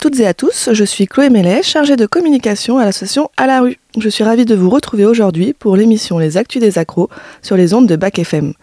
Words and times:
Toutes 0.00 0.18
et 0.18 0.26
à 0.26 0.32
tous, 0.32 0.70
je 0.72 0.84
suis 0.84 1.06
Chloé 1.06 1.28
Mellet, 1.28 1.62
chargée 1.62 1.94
de 1.94 2.06
communication 2.06 2.78
à 2.78 2.86
l'association 2.86 3.28
À 3.36 3.46
la 3.46 3.60
rue. 3.60 3.76
Je 3.98 4.08
suis 4.08 4.24
ravie 4.24 4.46
de 4.46 4.54
vous 4.54 4.70
retrouver 4.70 5.04
aujourd'hui 5.04 5.52
pour 5.52 5.76
l'émission 5.76 6.18
Les 6.18 6.38
Actus 6.38 6.62
des 6.62 6.78
Accros 6.78 7.10
sur 7.42 7.54
les 7.54 7.74
ondes 7.74 7.86
de 7.86 7.96
Bac 7.96 8.18
FM. 8.18 8.54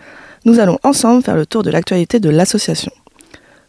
Nous 0.46 0.60
allons 0.60 0.80
ensemble 0.82 1.22
faire 1.22 1.36
le 1.36 1.46
tour 1.46 1.62
de 1.62 1.70
l'actualité 1.70 2.20
de 2.20 2.32
l'association. 2.32 2.92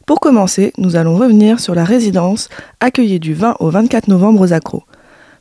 Pour 0.07 0.19
commencer, 0.19 0.73
nous 0.79 0.97
allons 0.97 1.19
revenir 1.19 1.61
sur 1.61 1.75
la 1.75 1.85
résidence 1.85 2.49
accueillie 2.81 3.21
du 3.21 3.35
20 3.35 3.57
au 3.61 3.69
24 3.69 4.09
novembre 4.09 4.41
aux 4.41 4.55
Accros. 4.55 4.85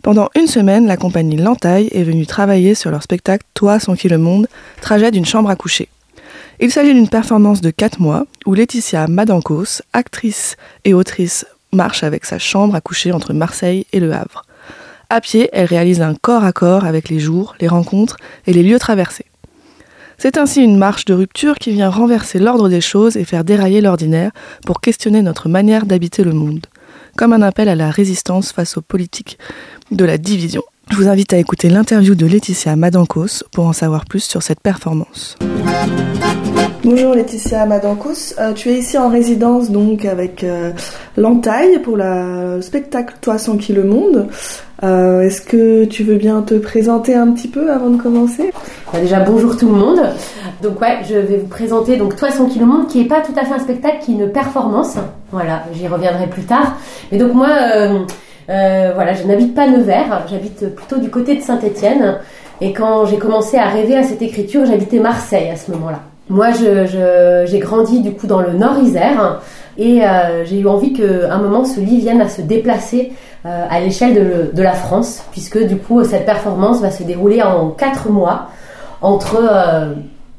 Pendant 0.03 0.27
une 0.35 0.47
semaine, 0.47 0.85
la 0.85 0.97
compagnie 0.97 1.37
Lentaille 1.37 1.87
est 1.93 2.03
venue 2.03 2.27
travailler 2.27 2.75
sur 2.75 2.91
leur 2.91 3.03
spectacle 3.03 3.45
Toi 3.53 3.79
sans 3.79 3.95
qui 3.95 4.09
le 4.09 4.17
monde, 4.17 4.47
trajet 4.81 5.11
d'une 5.11 5.25
chambre 5.25 5.49
à 5.49 5.55
coucher. 5.55 5.87
Il 6.59 6.71
s'agit 6.71 6.93
d'une 6.93 7.07
performance 7.07 7.61
de 7.61 7.69
4 7.69 8.01
mois 8.01 8.25
où 8.45 8.53
Laetitia 8.53 9.07
Madankos, 9.07 9.81
actrice 9.93 10.57
et 10.83 10.93
autrice, 10.93 11.45
marche 11.71 12.03
avec 12.03 12.25
sa 12.25 12.39
chambre 12.39 12.75
à 12.75 12.81
coucher 12.81 13.11
entre 13.11 13.33
Marseille 13.33 13.85
et 13.93 13.99
Le 13.99 14.13
Havre. 14.13 14.43
À 15.09 15.21
pied, 15.21 15.49
elle 15.53 15.65
réalise 15.65 16.01
un 16.01 16.15
corps 16.15 16.43
à 16.43 16.51
corps 16.51 16.85
avec 16.85 17.09
les 17.09 17.19
jours, 17.19 17.55
les 17.59 17.67
rencontres 17.67 18.17
et 18.45 18.53
les 18.53 18.63
lieux 18.63 18.79
traversés. 18.79 19.25
C'est 20.17 20.37
ainsi 20.37 20.63
une 20.63 20.77
marche 20.77 21.05
de 21.05 21.13
rupture 21.13 21.59
qui 21.59 21.71
vient 21.71 21.89
renverser 21.89 22.39
l'ordre 22.39 22.69
des 22.69 22.81
choses 22.81 23.17
et 23.17 23.23
faire 23.23 23.43
dérailler 23.43 23.81
l'ordinaire 23.81 24.31
pour 24.65 24.81
questionner 24.81 25.21
notre 25.21 25.47
manière 25.47 25.85
d'habiter 25.85 26.23
le 26.23 26.33
monde, 26.33 26.65
comme 27.15 27.33
un 27.33 27.41
appel 27.41 27.69
à 27.69 27.75
la 27.75 27.91
résistance 27.91 28.51
face 28.51 28.77
aux 28.77 28.81
politiques 28.81 29.37
de 29.91 30.05
la 30.05 30.17
division. 30.17 30.63
Je 30.89 30.95
vous 30.95 31.07
invite 31.07 31.33
à 31.33 31.37
écouter 31.37 31.69
l'interview 31.69 32.15
de 32.15 32.25
Laetitia 32.25 32.75
Madankos 32.75 33.43
pour 33.51 33.65
en 33.65 33.73
savoir 33.73 34.05
plus 34.05 34.23
sur 34.23 34.41
cette 34.41 34.61
performance. 34.61 35.37
Bonjour 36.83 37.13
Laetitia 37.13 37.65
Madankos, 37.65 38.35
euh, 38.39 38.53
tu 38.53 38.69
es 38.69 38.77
ici 38.79 38.97
en 38.97 39.09
résidence 39.09 39.69
donc 39.69 40.05
avec 40.05 40.43
euh, 40.45 40.71
L'Entaille 41.17 41.79
pour 41.79 41.97
le 41.97 42.61
spectacle 42.61 43.15
Toi 43.19 43.37
sans 43.37 43.57
qui 43.57 43.73
le 43.73 43.83
monde. 43.83 44.27
Euh, 44.83 45.21
Est-ce 45.21 45.41
que 45.41 45.83
tu 45.85 46.03
veux 46.03 46.15
bien 46.15 46.41
te 46.43 46.53
présenter 46.53 47.15
un 47.15 47.31
petit 47.31 47.49
peu 47.49 47.71
avant 47.71 47.89
de 47.89 48.01
commencer? 48.01 48.53
Bah, 48.93 48.99
Déjà 49.01 49.19
bonjour 49.19 49.57
tout 49.57 49.67
le 49.67 49.75
monde. 49.75 49.99
Donc 50.63 50.79
ouais, 50.79 50.99
je 51.09 51.15
vais 51.15 51.37
vous 51.37 51.47
présenter 51.47 51.97
donc 51.97 52.15
Toi 52.15 52.31
sans 52.31 52.45
qui 52.45 52.59
le 52.59 52.65
monde 52.65 52.87
qui 52.87 53.01
est 53.01 53.07
pas 53.07 53.19
tout 53.21 53.33
à 53.37 53.43
fait 53.43 53.53
un 53.53 53.59
spectacle, 53.59 53.97
qui 54.05 54.13
est 54.13 54.15
une 54.15 54.31
performance. 54.31 54.95
Voilà, 55.31 55.65
j'y 55.73 55.87
reviendrai 55.87 56.27
plus 56.27 56.43
tard. 56.43 56.77
Mais 57.11 57.17
donc 57.17 57.33
moi 57.33 57.49
euh, 58.49 58.91
voilà, 58.95 59.13
je 59.13 59.23
n'habite 59.23 59.53
pas 59.53 59.67
Nevers, 59.67 60.25
j'habite 60.29 60.73
plutôt 60.73 60.97
du 60.97 61.09
côté 61.09 61.35
de 61.35 61.41
Saint-Étienne. 61.41 62.17
Et 62.61 62.73
quand 62.73 63.05
j'ai 63.05 63.17
commencé 63.17 63.57
à 63.57 63.67
rêver 63.67 63.97
à 63.97 64.03
cette 64.03 64.21
écriture, 64.21 64.65
j'habitais 64.65 64.99
Marseille 64.99 65.49
à 65.49 65.55
ce 65.55 65.71
moment-là. 65.71 65.99
Moi, 66.29 66.47
j'ai 66.51 67.59
grandi 67.59 68.01
du 68.01 68.11
coup 68.11 68.27
dans 68.27 68.41
le 68.41 68.53
Nord-Isère 68.53 69.41
et 69.77 70.03
euh, 70.03 70.43
j'ai 70.45 70.59
eu 70.59 70.67
envie 70.67 70.91
qu'à 70.91 71.33
un 71.33 71.37
moment 71.37 71.63
ce 71.63 71.79
lit 71.79 71.99
vienne 71.99 72.19
à 72.19 72.27
se 72.27 72.41
déplacer 72.41 73.13
euh, 73.45 73.65
à 73.69 73.79
l'échelle 73.79 74.51
de, 74.53 74.61
la 74.61 74.73
France, 74.73 75.23
puisque 75.31 75.63
du 75.65 75.77
coup 75.77 76.03
cette 76.03 76.25
performance 76.25 76.81
va 76.81 76.91
se 76.91 77.03
dérouler 77.03 77.41
en 77.43 77.69
quatre 77.69 78.09
mois 78.09 78.47
entre 79.01 79.37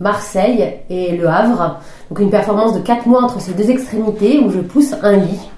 Marseille 0.01 0.75
et 0.91 1.17
Le 1.17 1.29
Havre. 1.29 1.79
Donc 2.11 2.21
une 2.21 2.31
performance 2.31 2.75
de 2.75 2.81
quatre 2.81 3.07
mois 3.07 3.23
entre 3.23 3.41
ces 3.41 3.53
deux 3.53 3.71
extrémités 3.71 4.41
où 4.41 4.51
je 4.51 4.59
pousse 4.59 4.95
un 5.03 5.17
lit. 5.17 5.49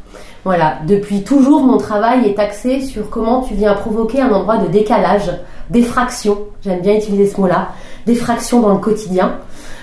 Voilà, 0.44 0.78
depuis 0.86 1.22
toujours 1.22 1.62
mon 1.64 1.76
travail 1.76 2.26
est 2.26 2.38
axé 2.38 2.80
sur 2.80 3.10
comment 3.10 3.42
tu 3.42 3.52
viens 3.52 3.74
provoquer 3.74 4.22
un 4.22 4.32
endroit 4.32 4.56
de 4.56 4.68
décalage, 4.68 5.30
d'effraction, 5.68 6.38
j'aime 6.62 6.80
bien 6.80 6.94
utiliser 6.94 7.26
ce 7.26 7.38
mot-là, 7.38 7.68
d'effraction 8.06 8.60
dans 8.60 8.72
le 8.72 8.78
quotidien 8.78 9.36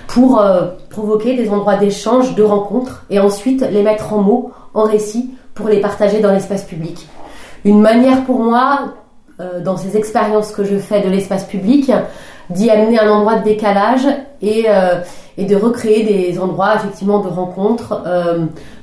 pour 0.07 0.39
euh, 0.39 0.69
provoquer 0.89 1.35
des 1.35 1.49
endroits 1.49 1.75
d'échange, 1.75 2.33
de 2.33 2.41
rencontres, 2.41 3.05
et 3.11 3.19
ensuite 3.19 3.61
les 3.69 3.83
mettre 3.83 4.13
en 4.13 4.23
mots, 4.23 4.51
en 4.73 4.83
récits, 4.83 5.29
pour 5.53 5.69
les 5.69 5.79
partager 5.79 6.21
dans 6.21 6.31
l'espace 6.31 6.63
public. 6.63 7.07
Une 7.63 7.79
manière 7.79 8.23
pour 8.23 8.39
moi, 8.39 8.93
euh, 9.39 9.61
dans 9.61 9.77
ces 9.77 9.95
expériences 9.95 10.51
que 10.51 10.63
je 10.63 10.77
fais 10.77 11.01
de 11.01 11.09
l'espace 11.09 11.43
public, 11.43 11.91
d'y 12.49 12.71
amener 12.71 12.99
un 12.99 13.11
endroit 13.11 13.35
de 13.35 13.43
décalage 13.43 14.07
et, 14.41 14.65
euh, 14.69 15.01
et 15.37 15.45
de 15.45 15.55
recréer 15.55 16.03
des 16.03 16.39
endroits 16.39 16.75
effectivement 16.77 17.19
de 17.19 17.27
rencontres, 17.27 18.01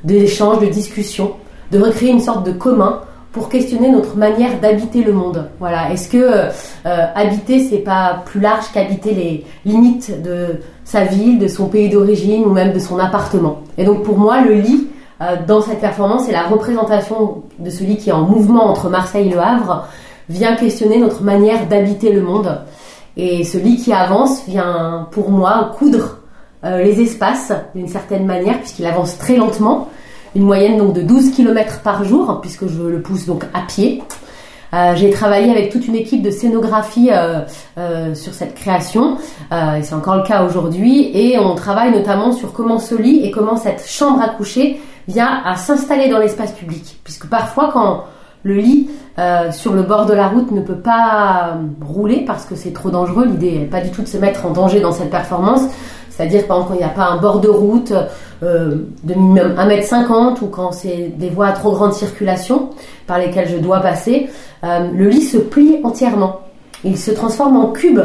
d'échanges, 0.05 0.61
de 0.61 0.67
discussions, 0.67 1.33
de 1.75 1.83
recréer 1.83 2.11
une 2.11 2.21
sorte 2.21 2.47
de 2.47 2.53
commun 2.53 3.01
pour 3.33 3.49
questionner 3.49 3.91
notre 3.91 4.17
manière 4.17 4.61
d'habiter 4.61 5.03
le 5.03 5.13
monde. 5.13 5.49
Voilà, 5.59 5.91
est-ce 5.93 6.09
que 6.09 6.19
euh, 6.19 6.51
habiter 7.17 7.69
c'est 7.69 7.79
pas 7.79 8.23
plus 8.25 8.41
large 8.41 8.67
qu'habiter 8.73 9.13
les 9.13 9.45
limites 9.65 10.23
de 10.23 10.61
sa 10.85 11.05
ville, 11.05 11.41
de 11.41 11.49
son 11.49 11.67
pays 11.67 11.89
d'origine 11.89 12.45
ou 12.45 12.53
même 12.53 12.73
de 12.73 12.79
son 12.79 13.01
appartement? 13.01 13.59
Et 13.77 13.85
donc 13.85 14.05
pour 14.05 14.19
moi, 14.19 14.41
le 14.43 14.55
lit 14.55 14.87
euh, 15.21 15.35
dans 15.49 15.63
cette 15.63 15.81
performance 15.81 16.29
est 16.29 16.33
la 16.33 16.45
représentation 16.45 17.43
de 17.59 17.71
ce 17.71 17.83
lit 17.83 17.97
qui 17.97 18.11
est 18.11 18.13
en 18.13 18.23
mouvement 18.23 18.67
entre 18.67 18.89
Marseille 18.89 19.27
et 19.27 19.33
Le 19.33 19.41
Havre 19.41 19.89
vient 20.29 20.55
questionner 20.55 20.99
notre 20.99 21.25
manière 21.25 21.67
d'habiter 21.67 22.13
le 22.13 22.23
monde. 22.23 22.61
Et 23.17 23.43
ce 23.43 23.59
lit 23.59 23.79
qui 23.79 23.93
avance 23.93 24.45
vient 24.47 25.09
pour 25.11 25.33
moi 25.33 25.73
coudre 25.77 26.19
euh, 26.65 26.85
les 26.85 27.01
espaces 27.01 27.53
d'une 27.75 27.89
certaine 27.89 28.27
manière 28.27 28.61
puisqu'il 28.61 28.87
avance 28.87 29.19
très 29.19 29.37
lentement 29.37 29.89
une 30.35 30.43
moyenne 30.43 30.79
donc 30.79 30.93
de 30.93 31.03
12 31.03 31.31
km 31.31 31.81
par 31.81 32.05
jour, 32.05 32.41
puisque 32.41 32.67
je 32.67 32.83
le 32.83 33.01
pousse 33.03 33.27
donc 33.27 33.45
à 33.55 33.61
pied. 33.61 34.03
Euh, 34.75 34.97
j'ai 34.97 35.11
travaillé 35.11 35.51
avec 35.53 35.71
toute 35.71 35.87
une 35.87 35.95
équipe 35.95 36.23
de 36.23 36.31
scénographie 36.31 37.11
euh, 37.13 37.43
euh, 37.79 38.15
sur 38.15 38.35
cette 38.35 38.55
création, 38.55 39.19
et 39.53 39.83
c'est 39.83 39.95
encore 39.95 40.17
le 40.17 40.25
cas 40.25 40.45
aujourd'hui. 40.45 41.11
Et 41.15 41.39
on 41.39 41.55
travaille 41.55 41.93
notamment 41.93 42.33
sur 42.33 42.53
comment 42.53 42.79
ce 42.79 42.95
lit 42.95 43.25
et 43.25 43.31
comment 43.31 43.57
cette 43.57 43.87
chambre 43.87 44.21
à 44.21 44.31
coucher 44.31 44.81
vient 45.07 45.43
à 45.45 45.57
s'installer 45.57 46.09
dans 46.09 46.19
l'espace 46.19 46.53
public, 46.53 46.99
puisque 47.05 47.27
parfois 47.29 47.71
quand 47.73 48.05
le 48.43 48.57
lit 48.57 48.91
sur 49.53 49.75
le 49.75 49.83
bord 49.83 50.07
de 50.07 50.13
la 50.13 50.29
route 50.29 50.51
ne 50.51 50.61
peut 50.61 50.79
pas 50.79 51.57
rouler 51.81 52.25
parce 52.27 52.47
que 52.47 52.57
c'est 52.57 52.73
trop 52.73 52.91
dangereux. 52.91 53.27
L'idée 53.27 53.59
n'est 53.59 53.67
pas 53.67 53.81
du 53.81 53.91
tout 53.91 54.03
de 54.03 54.09
se 54.09 54.17
mettre 54.17 54.45
en 54.45 54.51
danger 54.51 54.81
dans 54.81 54.93
cette 54.93 55.11
performance. 55.11 55.63
C'est-à-dire, 56.11 56.47
par 56.47 56.59
exemple, 56.59 56.73
quand 56.73 56.79
il 56.79 56.87
n'y 56.87 56.91
a 56.91 56.95
pas 56.95 57.07
un 57.07 57.17
bord 57.17 57.41
de 57.41 57.49
route 57.49 57.93
euh, 58.45 58.75
de 59.05 59.15
minimum 59.15 59.55
1m50 59.57 60.43
ou 60.43 60.47
quand 60.49 60.73
c'est 60.73 61.13
des 61.17 61.31
voies 61.31 61.47
à 61.47 61.53
trop 61.53 61.73
grande 61.73 61.95
circulation 61.95 62.71
par 63.07 63.19
lesquelles 63.19 63.49
je 63.49 63.57
dois 63.57 63.81
passer, 63.81 64.29
euh, 64.65 64.89
le 64.95 65.09
lit 65.09 65.23
se 65.23 65.39
plie 65.39 65.81
entièrement. 65.83 66.41
Il 66.85 66.99
se 66.99 67.11
transforme 67.11 67.57
en 67.57 67.69
cube 67.69 68.01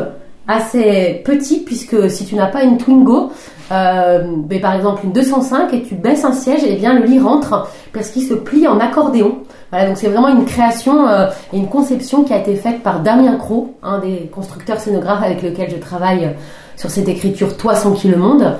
assez 0.47 1.21
petit 1.25 1.59
puisque 1.59 2.09
si 2.09 2.25
tu 2.25 2.35
n'as 2.35 2.47
pas 2.47 2.63
une 2.63 2.77
Twingo, 2.77 3.31
euh, 3.71 4.35
mais 4.49 4.59
par 4.59 4.75
exemple 4.75 5.01
une 5.03 5.11
205 5.11 5.73
et 5.73 5.83
tu 5.83 5.95
baisses 5.95 6.23
un 6.23 6.31
siège, 6.31 6.63
et 6.63 6.73
eh 6.73 6.75
bien 6.75 6.93
le 6.93 7.05
lit 7.05 7.19
rentre 7.19 7.67
parce 7.91 8.09
qu'il 8.09 8.23
se 8.23 8.33
plie 8.33 8.67
en 8.67 8.79
accordéon. 8.79 9.39
Voilà, 9.71 9.87
donc 9.87 9.97
c'est 9.97 10.07
vraiment 10.07 10.29
une 10.29 10.45
création 10.45 11.07
et 11.53 11.57
une 11.57 11.67
conception 11.67 12.23
qui 12.23 12.33
a 12.33 12.39
été 12.39 12.55
faite 12.55 12.81
par 12.81 13.01
Damien 13.01 13.35
Cros, 13.35 13.75
un 13.83 13.99
des 13.99 14.29
constructeurs 14.33 14.79
scénographes 14.79 15.23
avec 15.23 15.43
lequel 15.43 15.69
je 15.69 15.77
travaille 15.77 16.35
sur 16.75 16.89
cette 16.89 17.07
écriture 17.07 17.55
Toi 17.55 17.75
sans 17.75 17.93
qui 17.93 18.07
le 18.07 18.17
monde, 18.17 18.57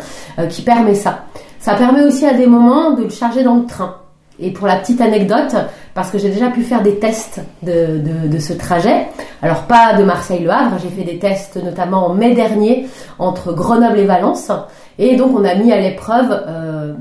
qui 0.49 0.61
permet 0.61 0.93
ça. 0.93 1.21
Ça 1.59 1.75
permet 1.75 2.03
aussi 2.03 2.25
à 2.25 2.33
des 2.33 2.47
moments 2.47 2.91
de 2.91 3.03
le 3.03 3.09
charger 3.09 3.43
dans 3.43 3.55
le 3.55 3.65
train. 3.65 3.95
Et 4.41 4.51
pour 4.51 4.67
la 4.67 4.77
petite 4.77 5.01
anecdote, 5.01 5.53
parce 5.93 6.11
que 6.11 6.17
j'ai 6.17 6.29
déjà 6.29 6.49
pu 6.49 6.63
faire 6.63 6.81
des 6.81 6.97
tests 6.97 7.41
de, 7.61 8.39
ce 8.39 8.53
trajet, 8.53 9.07
alors 9.41 9.63
pas 9.63 9.93
de 9.95 10.03
Marseille-Le 10.05 10.49
Havre, 10.49 10.77
j'ai 10.81 10.87
fait 10.87 11.03
des 11.03 11.19
tests 11.19 11.61
notamment 11.61 12.07
en 12.07 12.13
mai 12.13 12.33
dernier 12.33 12.87
entre 13.17 13.51
Grenoble 13.51 13.99
et 13.99 14.05
Valence, 14.05 14.49
et 14.97 15.17
donc 15.17 15.37
on 15.37 15.43
a 15.43 15.55
mis 15.55 15.73
à 15.73 15.81
l'épreuve 15.81 16.31
euh, 16.47 16.93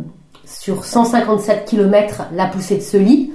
sur 0.44 0.84
157 0.84 1.64
km 1.64 2.22
la 2.34 2.46
poussée 2.46 2.78
de 2.78 2.82
ce 2.82 2.96
lit, 2.96 3.32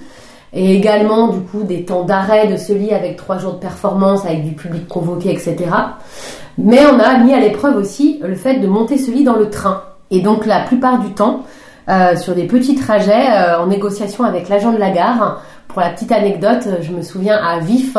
et 0.52 0.76
également 0.76 1.30
du 1.30 1.40
coup 1.40 1.64
des 1.64 1.86
temps 1.86 2.04
d'arrêt 2.04 2.48
de 2.48 2.58
ce 2.58 2.74
lit 2.74 2.92
avec 2.92 3.16
trois 3.16 3.38
jours 3.38 3.54
de 3.54 3.60
performance, 3.60 4.26
avec 4.26 4.44
du 4.44 4.52
public 4.52 4.86
convoqué, 4.90 5.32
etc. 5.32 5.56
Mais 6.58 6.86
on 6.86 7.00
a 7.00 7.20
mis 7.20 7.34
à 7.34 7.40
l'épreuve 7.40 7.78
aussi 7.78 8.20
le 8.22 8.36
fait 8.36 8.60
de 8.60 8.68
monter 8.68 8.98
ce 8.98 9.12
lit 9.12 9.24
dans 9.24 9.38
le 9.38 9.50
train. 9.50 9.82
Et 10.12 10.22
donc 10.22 10.46
la 10.46 10.60
plupart 10.60 11.00
du 11.00 11.12
temps, 11.12 11.44
euh, 11.90 12.16
sur 12.16 12.34
des 12.34 12.46
petits 12.46 12.76
trajets, 12.76 13.30
euh, 13.32 13.62
en 13.62 13.68
négociation 13.68 14.24
avec 14.24 14.48
l'agent 14.48 14.72
de 14.72 14.78
la 14.78 14.90
gare, 14.90 15.42
pour 15.68 15.82
la 15.82 15.90
petite 15.90 16.12
anecdote, 16.12 16.68
je 16.82 16.92
me 16.92 17.02
souviens 17.02 17.38
à 17.38 17.60
Vif, 17.60 17.98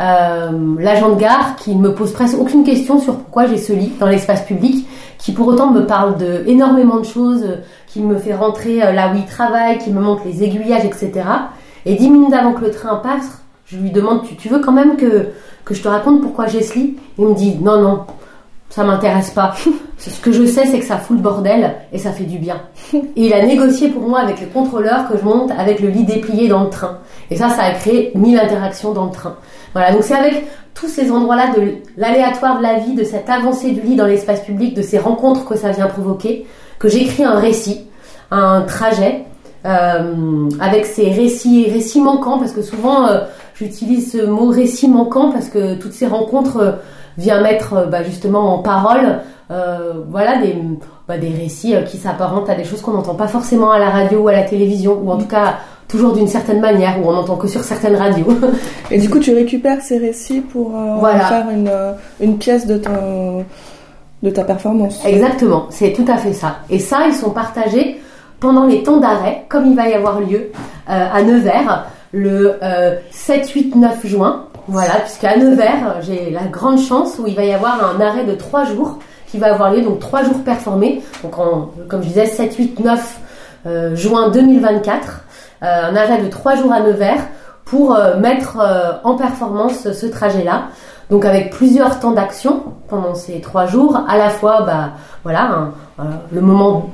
euh, 0.00 0.50
l'agent 0.78 1.10
de 1.10 1.20
gare 1.20 1.56
qui 1.56 1.74
ne 1.74 1.80
me 1.80 1.94
pose 1.94 2.12
presque 2.12 2.38
aucune 2.38 2.64
question 2.64 3.00
sur 3.00 3.16
pourquoi 3.16 3.46
j'ai 3.46 3.58
ce 3.58 3.72
lit 3.72 3.92
dans 4.00 4.06
l'espace 4.06 4.42
public, 4.46 4.86
qui 5.18 5.32
pour 5.32 5.48
autant 5.48 5.70
me 5.70 5.84
parle 5.84 6.16
de 6.16 6.44
énormément 6.46 7.00
de 7.00 7.04
choses, 7.04 7.44
qui 7.86 8.00
me 8.00 8.16
fait 8.16 8.34
rentrer 8.34 8.78
là 8.78 9.12
où 9.12 9.16
il 9.16 9.26
travaille, 9.26 9.78
qui 9.78 9.90
me 9.90 10.00
montre 10.00 10.22
les 10.24 10.44
aiguillages, 10.44 10.84
etc. 10.84 11.10
Et 11.84 11.96
dix 11.96 12.08
minutes 12.08 12.32
avant 12.32 12.52
que 12.52 12.64
le 12.64 12.70
train 12.70 12.96
passe, 12.96 13.42
je 13.66 13.76
lui 13.76 13.90
demande 13.90 14.22
tu, 14.22 14.48
veux 14.48 14.60
quand 14.60 14.72
même 14.72 14.96
que, 14.96 15.28
que 15.64 15.74
je 15.74 15.82
te 15.82 15.88
raconte 15.88 16.22
pourquoi 16.22 16.46
j'ai 16.46 16.62
ce 16.62 16.78
lit? 16.78 16.96
Il 17.18 17.26
me 17.26 17.34
dit 17.34 17.56
non, 17.60 17.80
non, 17.82 18.04
ça 18.70 18.84
m'intéresse 18.84 19.30
pas. 19.30 19.54
Ce 19.98 20.20
que 20.20 20.30
je 20.30 20.44
sais, 20.44 20.66
c'est 20.66 20.78
que 20.78 20.84
ça 20.84 20.98
fout 20.98 21.16
le 21.16 21.22
bordel 21.22 21.74
et 21.92 21.98
ça 21.98 22.12
fait 22.12 22.24
du 22.24 22.38
bien. 22.38 22.60
Et 22.94 23.02
il 23.16 23.32
a 23.32 23.44
négocié 23.44 23.88
pour 23.88 24.02
moi 24.08 24.20
avec 24.20 24.40
le 24.40 24.46
contrôleur 24.46 25.08
que 25.08 25.18
je 25.18 25.24
monte 25.24 25.50
avec 25.58 25.80
le 25.80 25.88
lit 25.88 26.04
déplié 26.04 26.48
dans 26.48 26.64
le 26.64 26.70
train. 26.70 26.98
Et 27.30 27.36
ça, 27.36 27.48
ça 27.48 27.62
a 27.64 27.72
créé 27.72 28.12
mille 28.14 28.38
interactions 28.38 28.92
dans 28.92 29.06
le 29.06 29.10
train. 29.10 29.36
Voilà, 29.72 29.92
donc 29.92 30.04
c'est 30.04 30.14
avec 30.14 30.46
tous 30.74 30.88
ces 30.88 31.10
endroits-là 31.10 31.52
de 31.56 31.74
l'aléatoire 31.96 32.58
de 32.58 32.62
la 32.62 32.78
vie, 32.78 32.94
de 32.94 33.04
cette 33.04 33.28
avancée 33.28 33.72
du 33.72 33.80
lit 33.80 33.96
dans 33.96 34.06
l'espace 34.06 34.42
public, 34.42 34.74
de 34.74 34.82
ces 34.82 34.98
rencontres 34.98 35.44
que 35.44 35.56
ça 35.56 35.70
vient 35.70 35.88
provoquer, 35.88 36.46
que 36.78 36.88
j'écris 36.88 37.24
un 37.24 37.38
récit, 37.38 37.86
un 38.30 38.62
trajet 38.62 39.24
avec 39.64 40.86
ces 40.86 41.10
récits, 41.10 41.68
récits 41.70 42.00
manquants, 42.00 42.38
parce 42.38 42.52
que 42.52 42.62
souvent 42.62 43.08
j'utilise 43.54 44.12
ce 44.12 44.24
mot 44.24 44.48
récit 44.48 44.88
manquant 44.88 45.30
parce 45.30 45.48
que 45.48 45.74
toutes 45.74 45.92
ces 45.92 46.06
rencontres 46.06 46.78
viennent 47.18 47.42
mettre 47.42 47.86
bah, 47.90 48.02
justement 48.02 48.54
en 48.54 48.58
parole 48.58 49.20
voilà 50.08 50.38
des, 50.38 50.56
bah, 51.06 51.16
des 51.18 51.30
récits 51.30 51.74
qui 51.86 51.96
s'apparentent 51.96 52.50
à 52.50 52.54
des 52.54 52.64
choses 52.64 52.80
qu'on 52.80 52.92
n'entend 52.92 53.14
pas 53.14 53.28
forcément 53.28 53.70
à 53.70 53.78
la 53.78 53.90
radio 53.90 54.20
ou 54.20 54.28
à 54.28 54.32
la 54.32 54.42
télévision, 54.42 55.00
ou 55.02 55.10
en 55.10 55.16
tout 55.16 55.26
cas 55.26 55.56
toujours 55.88 56.12
d'une 56.12 56.28
certaine 56.28 56.60
manière, 56.60 57.00
où 57.02 57.08
on 57.08 57.12
n'entend 57.12 57.36
que 57.36 57.48
sur 57.48 57.62
certaines 57.62 57.96
radios. 57.96 58.26
Et 58.90 58.98
du 58.98 59.08
coup, 59.08 59.18
tu 59.18 59.34
récupères 59.34 59.80
ces 59.80 59.98
récits 59.98 60.42
pour 60.42 60.72
faire 60.72 61.46
une, 61.50 61.72
une 62.20 62.36
pièce 62.38 62.66
de 62.66 62.76
ton 62.76 63.44
de 64.22 64.30
ta 64.30 64.44
performance. 64.44 65.04
Exactement, 65.04 65.66
c'est 65.70 65.92
tout 65.92 66.04
à 66.08 66.16
fait 66.16 66.32
ça. 66.32 66.56
Et 66.70 66.78
ça, 66.78 67.06
ils 67.06 67.14
sont 67.14 67.30
partagés 67.30 68.00
pendant 68.40 68.66
les 68.66 68.82
temps 68.82 68.98
d'arrêt, 68.98 69.44
comme 69.48 69.66
il 69.66 69.76
va 69.76 69.88
y 69.88 69.94
avoir 69.94 70.20
lieu 70.20 70.50
euh, 70.90 71.06
à 71.12 71.22
Nevers 71.22 71.86
le 72.12 72.54
7, 73.10 73.48
8, 73.48 73.76
9 73.76 74.06
juin. 74.06 74.47
Voilà, 74.68 74.96
puisqu'à 75.00 75.36
Nevers, 75.36 76.02
j'ai 76.02 76.30
la 76.30 76.44
grande 76.44 76.78
chance 76.78 77.18
où 77.18 77.26
il 77.26 77.34
va 77.34 77.44
y 77.44 77.52
avoir 77.52 77.94
un 77.94 78.00
arrêt 78.00 78.24
de 78.24 78.34
3 78.34 78.64
jours 78.64 78.98
qui 79.26 79.38
va 79.38 79.52
avoir 79.52 79.72
lieu, 79.72 79.82
donc 79.82 79.98
3 79.98 80.24
jours 80.24 80.44
performés. 80.44 81.02
Donc, 81.22 81.38
en, 81.38 81.70
comme 81.88 82.02
je 82.02 82.08
disais, 82.08 82.26
7, 82.26 82.54
8, 82.54 82.80
9 82.80 83.20
juin 83.94 84.30
2024. 84.30 85.24
Euh, 85.62 85.90
un 85.90 85.96
arrêt 85.96 86.22
de 86.22 86.28
3 86.28 86.56
jours 86.56 86.72
à 86.72 86.80
Nevers 86.80 87.20
pour 87.64 87.94
euh, 87.94 88.16
mettre 88.18 88.58
euh, 88.60 88.92
en 89.04 89.16
performance 89.16 89.90
ce 89.92 90.06
trajet-là. 90.06 90.68
Donc 91.10 91.24
avec 91.24 91.50
plusieurs 91.50 92.00
temps 92.00 92.12
d'action 92.12 92.64
pendant 92.88 93.14
ces 93.14 93.40
trois 93.40 93.64
jours, 93.64 93.98
à 94.08 94.18
la 94.18 94.28
fois, 94.28 94.62
bah, 94.62 94.90
voilà, 95.24 95.70
le 96.30 96.40
moment 96.42 96.90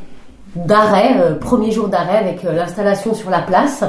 d'arrêt, 0.56 1.16
euh, 1.18 1.34
premier 1.34 1.70
jour 1.70 1.88
d'arrêt 1.88 2.18
avec 2.18 2.44
euh, 2.44 2.52
l'installation 2.52 3.14
sur 3.14 3.30
la 3.30 3.40
place, 3.40 3.84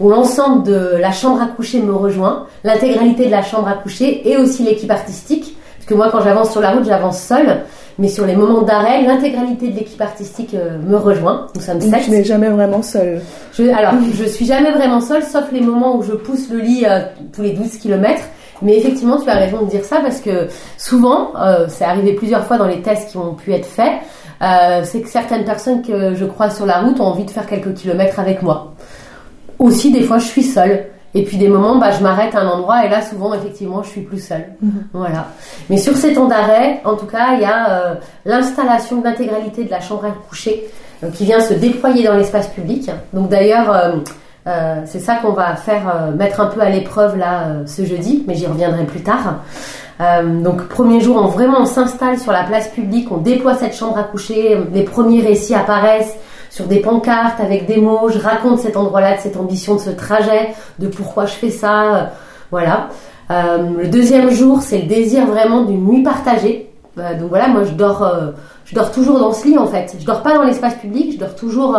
où 0.00 0.08
l'ensemble 0.08 0.64
de 0.64 0.96
la 1.00 1.12
chambre 1.12 1.40
à 1.42 1.46
coucher 1.46 1.80
me 1.82 1.92
rejoint, 1.92 2.46
l'intégralité 2.64 3.26
de 3.26 3.30
la 3.30 3.42
chambre 3.42 3.68
à 3.68 3.74
coucher 3.74 4.28
et 4.28 4.36
aussi 4.36 4.62
l'équipe 4.62 4.90
artistique, 4.90 5.56
parce 5.76 5.86
que 5.86 5.94
moi 5.94 6.08
quand 6.10 6.20
j'avance 6.20 6.50
sur 6.52 6.60
la 6.60 6.72
route, 6.72 6.84
j'avance 6.84 7.20
seule, 7.20 7.62
mais 7.98 8.08
sur 8.08 8.26
les 8.26 8.36
moments 8.36 8.62
d'arrêt, 8.62 9.02
l'intégralité 9.02 9.68
de 9.68 9.76
l'équipe 9.76 10.00
artistique 10.00 10.54
euh, 10.54 10.78
me 10.78 10.96
rejoint. 10.96 11.48
Nous 11.56 11.60
sommes 11.60 11.80
sept. 11.80 12.04
Tu 12.04 12.10
n'es 12.10 12.24
jamais 12.24 12.48
vraiment 12.48 12.82
seule. 12.82 13.20
alors, 13.74 13.94
je 14.14 14.24
suis 14.24 14.46
jamais 14.46 14.70
vraiment 14.70 15.00
seule, 15.00 15.22
sauf 15.22 15.44
les 15.52 15.60
moments 15.60 15.96
où 15.96 16.02
je 16.02 16.12
pousse 16.12 16.48
le 16.50 16.58
lit 16.58 16.84
tous 17.32 17.42
les 17.42 17.52
12 17.52 17.78
km 17.78 18.22
mais 18.62 18.76
effectivement, 18.76 19.18
tu 19.18 19.28
as 19.28 19.34
raison 19.34 19.62
de 19.62 19.70
dire 19.70 19.84
ça 19.84 20.00
parce 20.00 20.20
que 20.20 20.48
souvent, 20.76 21.32
euh, 21.36 21.66
c'est 21.68 21.84
arrivé 21.84 22.14
plusieurs 22.14 22.44
fois 22.44 22.58
dans 22.58 22.66
les 22.66 22.82
tests 22.82 23.10
qui 23.10 23.16
ont 23.16 23.34
pu 23.34 23.52
être 23.52 23.66
faits, 23.66 24.00
euh, 24.42 24.82
c'est 24.84 25.00
que 25.00 25.08
certaines 25.08 25.44
personnes 25.44 25.82
que 25.82 26.14
je 26.14 26.24
croise 26.24 26.56
sur 26.56 26.66
la 26.66 26.80
route 26.80 27.00
ont 27.00 27.06
envie 27.06 27.24
de 27.24 27.30
faire 27.30 27.46
quelques 27.46 27.74
kilomètres 27.74 28.18
avec 28.18 28.42
moi. 28.42 28.74
Aussi, 29.58 29.92
des 29.92 30.02
fois, 30.02 30.18
je 30.18 30.26
suis 30.26 30.42
seule. 30.42 30.86
Et 31.14 31.24
puis 31.24 31.38
des 31.38 31.48
moments, 31.48 31.76
bah, 31.76 31.90
je 31.90 32.02
m'arrête 32.02 32.34
à 32.34 32.40
un 32.40 32.48
endroit 32.48 32.84
et 32.84 32.88
là, 32.88 33.00
souvent, 33.02 33.32
effectivement, 33.32 33.82
je 33.82 33.88
suis 33.88 34.02
plus 34.02 34.18
seule. 34.18 34.44
Mhm. 34.60 34.84
Voilà. 34.92 35.28
Mais 35.70 35.78
sur 35.78 35.96
ces 35.96 36.12
temps 36.12 36.26
d'arrêt, 36.26 36.80
en 36.84 36.96
tout 36.96 37.06
cas, 37.06 37.34
il 37.34 37.40
y 37.40 37.44
a 37.44 37.70
euh, 37.70 37.94
l'installation 38.24 38.98
de 38.98 39.04
l'intégralité 39.04 39.64
de 39.64 39.70
la 39.70 39.80
chambre 39.80 40.04
à 40.04 40.10
coucher 40.10 40.66
euh, 41.02 41.10
qui 41.10 41.24
vient 41.24 41.40
se 41.40 41.54
déployer 41.54 42.04
dans 42.04 42.14
l'espace 42.14 42.48
public. 42.48 42.90
Donc 43.14 43.30
d'ailleurs, 43.30 43.72
euh, 44.46 44.82
c'est 44.84 45.00
ça 45.00 45.16
qu'on 45.16 45.32
va 45.32 45.56
faire 45.56 46.12
mettre 46.16 46.40
un 46.40 46.46
peu 46.46 46.60
à 46.62 46.70
l'épreuve 46.70 47.18
là 47.18 47.48
ce 47.66 47.84
jeudi, 47.84 48.24
mais 48.26 48.34
j'y 48.34 48.46
reviendrai 48.46 48.84
plus 48.84 49.02
tard. 49.02 49.42
donc 50.24 50.68
premier 50.68 51.02
jour, 51.02 51.18
on 51.22 51.26
vraiment 51.26 51.60
on 51.60 51.66
s'installe 51.66 52.18
sur 52.18 52.32
la 52.32 52.44
place 52.44 52.68
publique, 52.68 53.12
on 53.12 53.18
déploie 53.18 53.56
cette 53.56 53.76
chambre 53.76 53.98
à 53.98 54.04
coucher, 54.04 54.56
les 54.72 54.84
premiers 54.84 55.20
récits 55.20 55.54
apparaissent 55.54 56.16
sur 56.50 56.66
des 56.66 56.80
pancartes 56.80 57.40
avec 57.40 57.66
des 57.66 57.78
mots, 57.78 58.08
je 58.08 58.18
raconte 58.18 58.58
cet 58.58 58.76
endroit-là, 58.76 59.16
de 59.16 59.20
cette 59.20 59.36
ambition, 59.36 59.74
de 59.74 59.80
ce 59.80 59.90
trajet, 59.90 60.54
de 60.78 60.88
pourquoi 60.88 61.26
je 61.26 61.34
fais 61.34 61.50
ça, 61.50 62.10
voilà. 62.50 62.88
le 63.30 63.86
deuxième 63.86 64.30
jour, 64.30 64.62
c'est 64.62 64.78
le 64.78 64.86
désir 64.86 65.26
vraiment 65.26 65.64
d'une 65.64 65.84
nuit 65.84 66.02
partagée. 66.02 66.70
donc 66.96 67.28
voilà, 67.28 67.48
moi 67.48 67.64
je 67.64 67.72
dors, 67.72 68.10
je 68.64 68.74
dors 68.74 68.92
toujours 68.92 69.18
dans 69.18 69.32
ce 69.32 69.46
lit 69.46 69.58
en 69.58 69.66
fait. 69.66 69.96
Je 69.98 70.04
dors 70.04 70.22
pas 70.22 70.34
dans 70.34 70.42
l'espace 70.42 70.74
public, 70.74 71.12
je 71.14 71.18
dors 71.18 71.34
toujours 71.34 71.76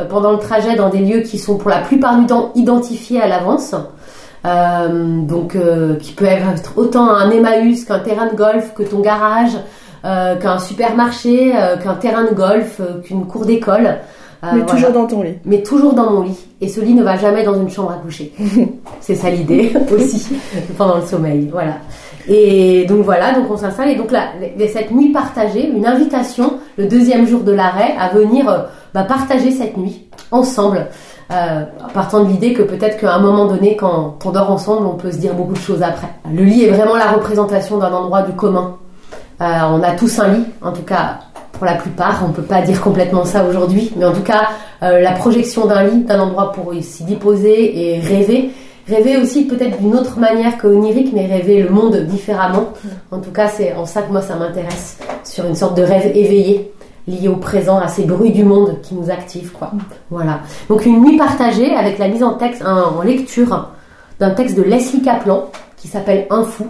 euh, 0.00 0.04
pendant 0.04 0.32
le 0.32 0.38
trajet 0.38 0.76
dans 0.76 0.88
des 0.88 1.00
lieux 1.00 1.20
qui 1.20 1.38
sont 1.38 1.56
pour 1.56 1.70
la 1.70 1.80
plupart 1.80 2.18
du 2.18 2.26
temps 2.26 2.52
identifiés 2.54 3.20
à 3.20 3.26
l'avance. 3.26 3.74
Euh, 4.46 5.20
donc 5.22 5.54
euh, 5.54 5.96
qui 5.96 6.12
peut 6.12 6.24
être 6.24 6.72
autant 6.76 7.10
un 7.10 7.30
Emmaüs 7.30 7.84
qu'un 7.84 7.98
terrain 7.98 8.26
de 8.26 8.36
golf, 8.36 8.72
que 8.74 8.82
ton 8.82 9.00
garage, 9.00 9.52
qu'un 10.02 10.58
supermarché, 10.58 11.52
qu'un 11.82 11.94
terrain 11.94 12.24
de 12.24 12.34
golf, 12.34 12.80
qu'une 13.04 13.26
cour 13.26 13.44
d'école. 13.44 13.98
mais 14.42 14.64
toujours 14.66 14.92
dans 14.92 15.06
ton 15.06 15.22
lit. 15.22 15.36
Mais 15.44 15.62
toujours 15.62 15.94
dans 15.94 16.10
mon 16.10 16.22
lit. 16.22 16.38
Et 16.60 16.68
ce 16.68 16.80
lit 16.80 16.94
ne 16.94 17.02
va 17.02 17.16
jamais 17.16 17.42
dans 17.42 17.54
une 17.54 17.70
chambre 17.70 17.92
à 17.92 17.96
coucher. 17.96 18.32
C'est 19.00 19.14
ça 19.14 19.30
l'idée 19.30 19.72
aussi 19.94 20.28
pendant 20.76 20.96
le 20.96 21.02
sommeil. 21.02 21.48
Voilà. 21.52 21.76
Et 22.28 22.84
donc 22.86 23.04
voilà, 23.04 23.32
donc 23.32 23.50
on 23.50 23.56
s'installe 23.56 23.88
et 23.88 23.96
donc 23.96 24.10
là, 24.10 24.28
cette 24.72 24.90
nuit 24.90 25.10
partagée, 25.10 25.68
une 25.68 25.86
invitation 25.86 26.54
le 26.76 26.86
deuxième 26.86 27.26
jour 27.26 27.40
de 27.40 27.52
l'arrêt 27.52 27.94
à 27.98 28.08
venir 28.08 28.68
bah, 28.94 29.04
partager 29.04 29.50
cette 29.50 29.76
nuit 29.76 30.06
ensemble. 30.30 30.86
Euh, 31.32 31.62
partant 31.94 32.24
de 32.24 32.28
l'idée 32.28 32.52
que 32.52 32.62
peut-être 32.62 32.98
qu'à 32.98 33.14
un 33.14 33.20
moment 33.20 33.46
donné, 33.46 33.76
quand 33.76 34.18
on 34.24 34.30
dort 34.30 34.50
ensemble, 34.50 34.86
on 34.86 34.96
peut 34.96 35.12
se 35.12 35.18
dire 35.18 35.34
beaucoup 35.34 35.52
de 35.52 35.58
choses 35.58 35.82
après. 35.82 36.08
Le 36.32 36.42
lit 36.42 36.64
est 36.64 36.70
vraiment 36.70 36.96
la 36.96 37.12
représentation 37.12 37.78
d'un 37.78 37.92
endroit 37.92 38.22
du 38.22 38.32
commun. 38.32 38.76
Euh, 39.40 39.44
on 39.70 39.82
a 39.82 39.92
tous 39.92 40.18
un 40.18 40.28
lit, 40.28 40.44
en 40.60 40.72
tout 40.72 40.82
cas 40.82 41.20
pour 41.52 41.64
la 41.64 41.74
plupart. 41.74 42.22
On 42.28 42.32
peut 42.32 42.42
pas 42.42 42.62
dire 42.62 42.80
complètement 42.80 43.24
ça 43.24 43.44
aujourd'hui, 43.44 43.92
mais 43.96 44.04
en 44.04 44.12
tout 44.12 44.22
cas 44.22 44.48
euh, 44.82 45.00
la 45.00 45.12
projection 45.12 45.66
d'un 45.66 45.84
lit, 45.84 46.04
d'un 46.04 46.20
endroit 46.20 46.52
pour 46.52 46.72
s'y 46.82 47.04
déposer 47.04 47.94
et 47.94 48.00
rêver. 48.00 48.50
Rêver 48.88 49.18
aussi 49.18 49.44
peut-être 49.44 49.78
d'une 49.78 49.94
autre 49.94 50.18
manière 50.18 50.58
que 50.58 50.66
onirique, 50.66 51.12
mais 51.12 51.26
rêver 51.26 51.62
le 51.62 51.68
monde 51.68 51.96
différemment. 52.06 52.70
En 53.10 53.18
tout 53.18 53.30
cas, 53.30 53.46
c'est 53.48 53.74
en 53.74 53.86
ça 53.86 54.02
que 54.02 54.10
moi 54.10 54.20
ça 54.20 54.34
m'intéresse, 54.36 54.98
sur 55.22 55.44
une 55.44 55.54
sorte 55.54 55.76
de 55.76 55.82
rêve 55.82 56.06
éveillé 56.06 56.72
lié 57.06 57.28
au 57.28 57.36
présent, 57.36 57.78
à 57.78 57.88
ces 57.88 58.04
bruits 58.04 58.32
du 58.32 58.44
monde 58.44 58.78
qui 58.82 58.94
nous 58.94 59.10
activent, 59.10 59.52
quoi. 59.52 59.72
Voilà. 60.10 60.40
Donc 60.68 60.84
une 60.86 61.00
nuit 61.00 61.16
partagée 61.16 61.74
avec 61.74 61.98
la 61.98 62.08
mise 62.08 62.22
en 62.22 62.34
texte, 62.34 62.64
en 62.64 63.02
lecture 63.02 63.68
d'un 64.18 64.30
texte 64.30 64.56
de 64.56 64.62
Leslie 64.62 65.02
Kaplan 65.02 65.50
qui 65.76 65.88
s'appelle 65.88 66.26
Un 66.30 66.44
fou. 66.44 66.66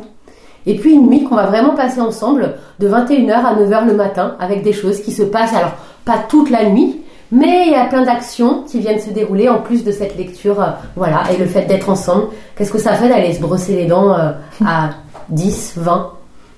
Et 0.66 0.76
puis 0.76 0.92
une 0.92 1.08
nuit 1.08 1.24
qu'on 1.24 1.36
va 1.36 1.46
vraiment 1.46 1.74
passer 1.74 2.00
ensemble 2.00 2.54
de 2.78 2.88
21h 2.88 3.32
à 3.32 3.54
9h 3.54 3.86
le 3.86 3.94
matin 3.94 4.36
avec 4.38 4.62
des 4.62 4.72
choses 4.72 5.00
qui 5.00 5.12
se 5.12 5.22
passent, 5.22 5.54
alors 5.54 5.72
pas 6.04 6.18
toute 6.28 6.50
la 6.50 6.68
nuit, 6.68 7.00
mais 7.32 7.66
il 7.66 7.72
y 7.72 7.76
a 7.76 7.86
plein 7.86 8.04
d'actions 8.04 8.64
qui 8.66 8.80
viennent 8.80 9.00
se 9.00 9.10
dérouler 9.10 9.48
en 9.48 9.58
plus 9.60 9.84
de 9.84 9.92
cette 9.92 10.16
lecture, 10.16 10.60
euh, 10.60 10.70
voilà, 10.96 11.22
et 11.32 11.36
le 11.36 11.46
fait 11.46 11.64
d'être 11.64 11.88
ensemble. 11.88 12.28
Qu'est-ce 12.56 12.72
que 12.72 12.78
ça 12.78 12.94
fait 12.94 13.08
d'aller 13.08 13.32
se 13.32 13.40
brosser 13.40 13.76
les 13.76 13.86
dents 13.86 14.12
euh, 14.12 14.32
à 14.66 14.90
10, 15.28 15.74
20 15.76 16.10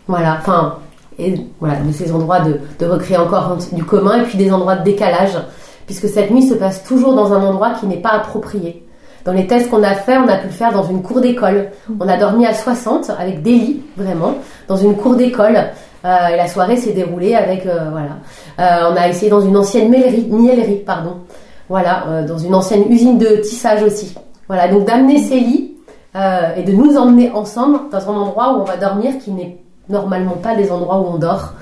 Voilà, 0.08 0.38
enfin, 0.40 0.76
et 1.18 1.34
voilà, 1.60 1.76
de 1.76 1.92
ces 1.92 2.10
endroits 2.12 2.40
de, 2.40 2.58
de 2.78 2.86
recréer 2.86 3.18
encore 3.18 3.58
du 3.72 3.84
commun 3.84 4.22
et 4.22 4.22
puis 4.22 4.38
des 4.38 4.50
endroits 4.50 4.76
de 4.76 4.84
décalage, 4.84 5.36
puisque 5.86 6.08
cette 6.08 6.30
nuit 6.30 6.42
se 6.42 6.54
passe 6.54 6.82
toujours 6.84 7.14
dans 7.14 7.32
un 7.34 7.42
endroit 7.42 7.72
qui 7.78 7.86
n'est 7.86 8.00
pas 8.00 8.12
approprié. 8.12 8.82
Dans 9.24 9.32
les 9.32 9.46
tests 9.46 9.70
qu'on 9.70 9.82
a 9.82 9.94
fait, 9.94 10.16
on 10.16 10.28
a 10.28 10.36
pu 10.36 10.46
le 10.46 10.52
faire 10.52 10.72
dans 10.72 10.84
une 10.84 11.02
cour 11.02 11.20
d'école. 11.20 11.70
On 12.00 12.08
a 12.08 12.16
dormi 12.16 12.46
à 12.46 12.54
60 12.54 13.10
avec 13.18 13.42
des 13.42 13.52
lits, 13.52 13.82
vraiment, 13.96 14.34
dans 14.68 14.76
une 14.76 14.96
cour 14.96 15.14
d'école. 15.14 15.56
Euh, 16.04 16.28
et 16.32 16.36
la 16.36 16.48
soirée 16.48 16.76
s'est 16.76 16.92
déroulée 16.92 17.34
avec, 17.34 17.64
euh, 17.66 17.90
voilà. 17.90 18.18
Euh, 18.58 18.90
on 18.92 18.96
a 18.96 19.08
essayé 19.08 19.30
dans 19.30 19.40
une 19.40 19.56
ancienne 19.56 19.88
miellerie, 19.88 20.26
miellerie 20.28 20.82
pardon. 20.84 21.18
Voilà, 21.68 22.24
dans 22.28 22.36
une 22.36 22.54
ancienne 22.54 22.84
usine 22.90 23.16
de 23.16 23.36
tissage 23.36 23.82
aussi. 23.82 24.14
Voilà, 24.46 24.68
donc 24.68 24.84
d'amener 24.84 25.22
ces 25.22 25.40
lits 25.40 25.74
et 26.14 26.62
de 26.64 26.72
nous 26.72 26.98
emmener 26.98 27.30
ensemble 27.30 27.78
dans 27.90 28.10
un 28.10 28.14
endroit 28.14 28.52
où 28.52 28.60
on 28.60 28.64
va 28.64 28.76
dormir 28.76 29.14
qui 29.24 29.30
n'est 29.30 29.56
normalement 29.88 30.32
pas 30.32 30.54
des 30.54 30.70
endroits 30.70 30.98
où 31.00 31.14
on 31.14 31.16
dort, 31.16 31.54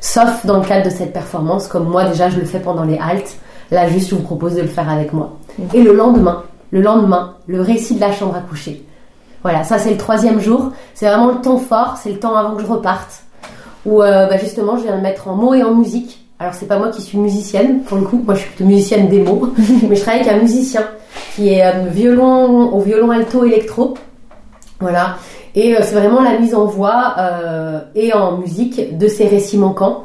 sauf 0.00 0.44
dans 0.46 0.58
le 0.58 0.64
cadre 0.64 0.86
de 0.86 0.90
cette 0.90 1.12
performance, 1.12 1.68
comme 1.68 1.84
moi 1.84 2.06
déjà 2.06 2.28
je 2.28 2.40
le 2.40 2.44
fais 2.44 2.58
pendant 2.58 2.82
les 2.82 2.98
haltes. 2.98 3.36
Là, 3.70 3.88
juste, 3.88 4.10
je 4.10 4.16
vous 4.16 4.22
propose 4.22 4.54
de 4.54 4.60
le 4.60 4.68
faire 4.68 4.90
avec 4.90 5.12
moi. 5.14 5.30
Et 5.72 5.82
le 5.82 5.94
lendemain, 5.94 6.42
le 6.72 6.80
lendemain, 6.80 7.36
le 7.46 7.60
récit 7.60 7.94
de 7.94 8.00
la 8.00 8.12
chambre 8.12 8.34
à 8.34 8.40
coucher. 8.40 8.84
Voilà, 9.42 9.62
ça 9.62 9.78
c'est 9.78 9.90
le 9.90 9.96
troisième 9.96 10.40
jour. 10.40 10.72
C'est 10.94 11.06
vraiment 11.06 11.28
le 11.28 11.40
temps 11.40 11.58
fort, 11.58 11.96
c'est 12.02 12.10
le 12.10 12.18
temps 12.18 12.34
avant 12.34 12.56
que 12.56 12.62
je 12.62 12.66
reparte. 12.66 13.22
Où 13.86 14.02
euh, 14.02 14.26
bah, 14.26 14.36
justement, 14.38 14.76
je 14.76 14.82
viens 14.82 14.96
de 14.96 15.02
mettre 15.02 15.28
en 15.28 15.36
mots 15.36 15.54
et 15.54 15.62
en 15.62 15.74
musique. 15.74 16.26
Alors 16.40 16.54
c'est 16.54 16.66
pas 16.66 16.78
moi 16.78 16.88
qui 16.88 17.02
suis 17.02 17.18
musicienne, 17.18 17.82
pour 17.82 17.98
le 17.98 18.02
coup, 18.02 18.20
moi 18.24 18.34
je 18.34 18.40
suis 18.40 18.48
plutôt 18.48 18.64
musicienne 18.64 19.08
des 19.08 19.20
mots, 19.20 19.52
mais 19.88 19.94
je 19.94 20.00
travaille 20.00 20.22
avec 20.22 20.32
un 20.32 20.38
musicien 20.38 20.82
qui 21.36 21.50
est 21.50 21.64
euh, 21.64 21.84
violon 21.88 22.72
au 22.72 22.80
violon 22.80 23.12
alto 23.12 23.44
électro. 23.44 23.94
Voilà, 24.80 25.18
et 25.54 25.76
euh, 25.76 25.80
c'est 25.82 25.94
vraiment 25.94 26.20
la 26.20 26.36
mise 26.40 26.56
en 26.56 26.64
voix 26.64 27.14
et 27.94 28.12
en 28.12 28.38
musique 28.38 28.98
de 28.98 29.06
ces 29.06 29.28
récits 29.28 29.56
manquants, 29.56 30.04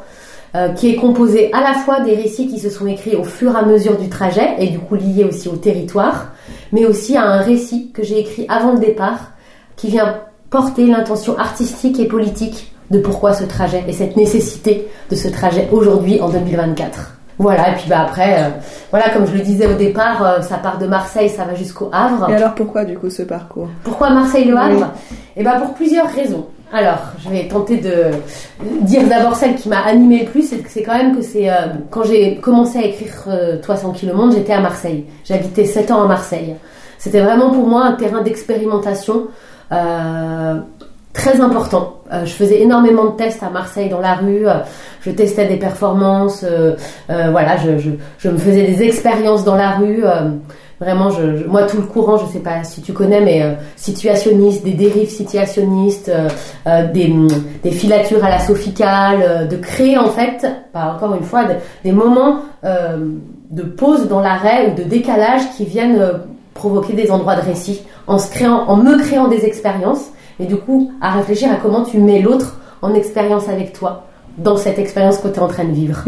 euh, 0.54 0.70
qui 0.70 0.88
est 0.88 0.96
composé 0.96 1.52
à 1.52 1.60
la 1.60 1.74
fois 1.74 2.00
des 2.00 2.14
récits 2.14 2.48
qui 2.48 2.58
se 2.58 2.70
sont 2.70 2.86
écrits 2.86 3.14
au 3.14 3.22
fur 3.22 3.54
et 3.54 3.58
à 3.58 3.62
mesure 3.62 3.98
du 3.98 4.08
trajet, 4.08 4.54
et 4.58 4.68
du 4.68 4.78
coup 4.78 4.94
liés 4.94 5.24
aussi 5.24 5.46
au 5.46 5.56
territoire, 5.56 6.28
mais 6.72 6.86
aussi 6.86 7.16
à 7.16 7.22
un 7.22 7.40
récit 7.40 7.90
que 7.92 8.02
j'ai 8.02 8.18
écrit 8.18 8.46
avant 8.48 8.72
le 8.72 8.78
départ, 8.78 9.32
qui 9.76 9.88
vient 9.88 10.20
porter 10.50 10.86
l'intention 10.86 11.38
artistique 11.38 12.00
et 12.00 12.06
politique 12.06 12.72
de 12.90 12.98
pourquoi 12.98 13.34
ce 13.34 13.44
trajet 13.44 13.84
et 13.86 13.92
cette 13.92 14.16
nécessité 14.16 14.88
de 15.10 15.16
ce 15.16 15.28
trajet 15.28 15.68
aujourd'hui 15.72 16.20
en 16.20 16.28
2024. 16.28 17.14
Voilà, 17.38 17.70
et 17.70 17.74
puis 17.76 17.88
bah 17.88 18.00
après, 18.00 18.42
euh, 18.42 18.48
voilà, 18.90 19.10
comme 19.10 19.24
je 19.26 19.32
le 19.32 19.40
disais 19.40 19.66
au 19.66 19.74
départ, 19.74 20.22
euh, 20.24 20.40
ça 20.42 20.56
part 20.56 20.78
de 20.78 20.86
Marseille, 20.86 21.28
ça 21.28 21.44
va 21.44 21.54
jusqu'au 21.54 21.88
Havre. 21.92 22.28
Et 22.30 22.34
alors 22.34 22.54
pourquoi 22.54 22.84
du 22.84 22.98
coup 22.98 23.10
ce 23.10 23.22
parcours? 23.22 23.68
Pourquoi 23.84 24.10
Marseille-Le 24.10 24.56
Havre? 24.56 24.92
Et 25.36 25.44
bah 25.44 25.60
pour 25.60 25.74
plusieurs 25.74 26.08
raisons. 26.08 26.46
Alors, 26.70 26.98
je 27.24 27.30
vais 27.30 27.48
tenter 27.48 27.78
de 27.78 28.10
dire 28.82 29.08
d'abord 29.08 29.34
celle 29.36 29.54
qui 29.54 29.70
m'a 29.70 29.80
animée 29.80 30.24
le 30.24 30.30
plus, 30.30 30.52
c'est 30.66 30.82
quand 30.82 30.96
même 30.96 31.16
que 31.16 31.22
c'est 31.22 31.48
euh, 31.48 31.68
quand 31.90 32.02
j'ai 32.02 32.36
commencé 32.36 32.78
à 32.78 32.84
écrire 32.84 33.10
Toi 33.62 33.76
sans 33.76 33.92
qui 33.92 34.04
le 34.04 34.12
monde, 34.12 34.32
j'étais 34.32 34.52
à 34.52 34.60
Marseille. 34.60 35.06
J'habitais 35.24 35.64
7 35.64 35.90
ans 35.90 36.02
à 36.02 36.06
Marseille. 36.06 36.56
C'était 36.98 37.20
vraiment 37.20 37.50
pour 37.50 37.66
moi 37.66 37.84
un 37.84 37.92
terrain 37.92 38.20
d'expérimentation 38.20 39.28
euh, 39.72 40.56
très 41.14 41.40
important. 41.40 42.00
Euh, 42.12 42.26
je 42.26 42.32
faisais 42.32 42.60
énormément 42.60 43.06
de 43.06 43.16
tests 43.16 43.42
à 43.42 43.48
Marseille 43.48 43.88
dans 43.88 44.00
la 44.00 44.14
rue. 44.14 44.44
je 45.00 45.10
testais 45.10 45.46
des 45.46 45.56
performances. 45.56 46.44
voilà, 47.08 47.56
je 47.56 48.28
me 48.28 48.36
faisais 48.36 48.66
des 48.66 48.82
expériences 48.82 49.42
dans 49.42 49.56
la 49.56 49.70
rue. 49.70 50.02
Vraiment, 50.80 51.10
je, 51.10 51.44
moi, 51.48 51.64
tout 51.64 51.78
le 51.78 51.82
courant, 51.82 52.18
je 52.18 52.26
sais 52.32 52.38
pas 52.38 52.62
si 52.62 52.82
tu 52.82 52.92
connais, 52.92 53.20
mais 53.20 53.42
euh, 53.42 53.54
situationniste, 53.74 54.62
des 54.64 54.74
dérives 54.74 55.08
situationnistes, 55.10 56.08
euh, 56.08 56.28
euh, 56.68 56.86
des, 56.92 57.12
des 57.64 57.70
filatures 57.72 58.24
à 58.24 58.30
la 58.30 58.38
sophicale, 58.38 59.48
de 59.48 59.56
créer 59.56 59.98
en 59.98 60.08
fait, 60.08 60.46
bah, 60.72 60.94
encore 60.96 61.14
une 61.16 61.24
fois, 61.24 61.44
de- 61.46 61.54
des 61.82 61.92
moments 61.92 62.36
de 63.50 63.62
pause 63.62 64.08
dans 64.08 64.20
l'arrêt 64.20 64.70
ou 64.70 64.78
de 64.78 64.84
décalage 64.84 65.42
qui 65.56 65.64
viennent 65.64 66.00
provoquer 66.54 66.92
des 66.92 67.10
endroits 67.10 67.36
de 67.36 67.40
récit, 67.42 67.82
en, 68.06 68.18
se 68.18 68.30
créant, 68.30 68.64
en 68.68 68.76
me 68.76 68.98
créant 68.98 69.28
des 69.28 69.44
expériences, 69.44 70.10
et 70.40 70.46
du 70.46 70.56
coup, 70.56 70.92
à 71.00 71.12
réfléchir 71.12 71.50
à 71.50 71.56
comment 71.56 71.82
tu 71.82 71.98
mets 71.98 72.20
l'autre 72.20 72.60
en 72.82 72.94
expérience 72.94 73.48
avec 73.48 73.72
toi, 73.72 74.04
dans 74.38 74.56
cette 74.56 74.78
expérience 74.78 75.18
que 75.18 75.28
tu 75.28 75.34
es 75.34 75.40
en 75.40 75.48
train 75.48 75.64
de 75.64 75.72
vivre. 75.72 76.04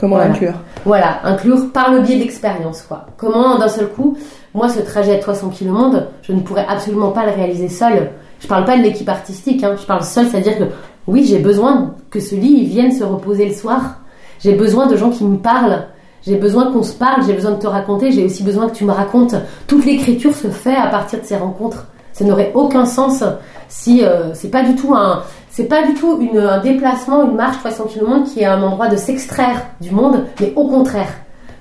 Comment 0.00 0.16
Voilà. 0.16 0.30
inclure 0.30 0.54
Voilà, 0.84 1.20
inclure 1.24 1.72
par 1.72 1.92
le 1.92 2.00
biais 2.00 2.16
d'expérience, 2.16 2.82
quoi. 2.82 3.06
Comment, 3.16 3.58
d'un 3.58 3.68
seul 3.68 3.88
coup, 3.88 4.16
moi, 4.54 4.68
ce 4.68 4.80
trajet 4.80 5.16
à 5.16 5.18
toi 5.18 5.34
sans 5.34 5.48
qui 5.48 5.64
le 5.64 5.72
monde, 5.72 6.08
je 6.22 6.32
ne 6.32 6.40
pourrais 6.40 6.66
absolument 6.68 7.10
pas 7.10 7.26
le 7.26 7.32
réaliser 7.32 7.68
seul. 7.68 8.10
Je 8.40 8.46
parle 8.46 8.64
pas 8.64 8.76
de 8.76 8.82
l'équipe 8.82 9.08
artistique, 9.08 9.62
hein. 9.64 9.76
je 9.80 9.86
parle 9.86 10.02
seul, 10.02 10.26
c'est-à-dire 10.26 10.58
que 10.58 10.64
oui, 11.06 11.24
j'ai 11.24 11.38
besoin 11.38 11.94
que 12.10 12.20
ce 12.20 12.34
lit 12.34 12.60
il 12.62 12.68
vienne 12.68 12.92
se 12.92 13.04
reposer 13.04 13.46
le 13.46 13.54
soir. 13.54 13.98
J'ai 14.40 14.52
besoin 14.54 14.86
de 14.86 14.96
gens 14.96 15.10
qui 15.10 15.24
me 15.24 15.38
parlent. 15.38 15.86
J'ai 16.26 16.36
besoin 16.36 16.72
qu'on 16.72 16.82
se 16.82 16.94
parle, 16.94 17.22
j'ai 17.26 17.34
besoin 17.34 17.50
de 17.52 17.58
te 17.58 17.66
raconter, 17.66 18.10
j'ai 18.10 18.24
aussi 18.24 18.42
besoin 18.42 18.68
que 18.68 18.74
tu 18.74 18.84
me 18.84 18.92
racontes. 18.92 19.34
Toute 19.66 19.84
l'écriture 19.84 20.34
se 20.34 20.48
fait 20.48 20.74
à 20.74 20.86
partir 20.86 21.20
de 21.20 21.26
ces 21.26 21.36
rencontres. 21.36 21.86
Ça 22.14 22.24
n'aurait 22.24 22.52
aucun 22.54 22.86
sens 22.86 23.22
si 23.68 24.02
euh, 24.04 24.32
c'est 24.32 24.48
pas 24.48 24.62
du 24.62 24.74
tout 24.74 24.94
un 24.94 25.22
c'est 25.54 25.66
pas 25.66 25.86
du 25.86 25.94
tout 25.94 26.18
une, 26.20 26.38
un 26.38 26.60
déplacement, 26.60 27.24
une 27.24 27.36
marche 27.36 27.58
300 27.58 27.84
km 27.84 28.24
qui 28.32 28.40
est 28.40 28.44
un 28.44 28.60
endroit 28.60 28.88
de 28.88 28.96
s'extraire 28.96 29.64
du 29.80 29.92
monde, 29.92 30.24
mais 30.40 30.52
au 30.56 30.66
contraire, 30.66 31.12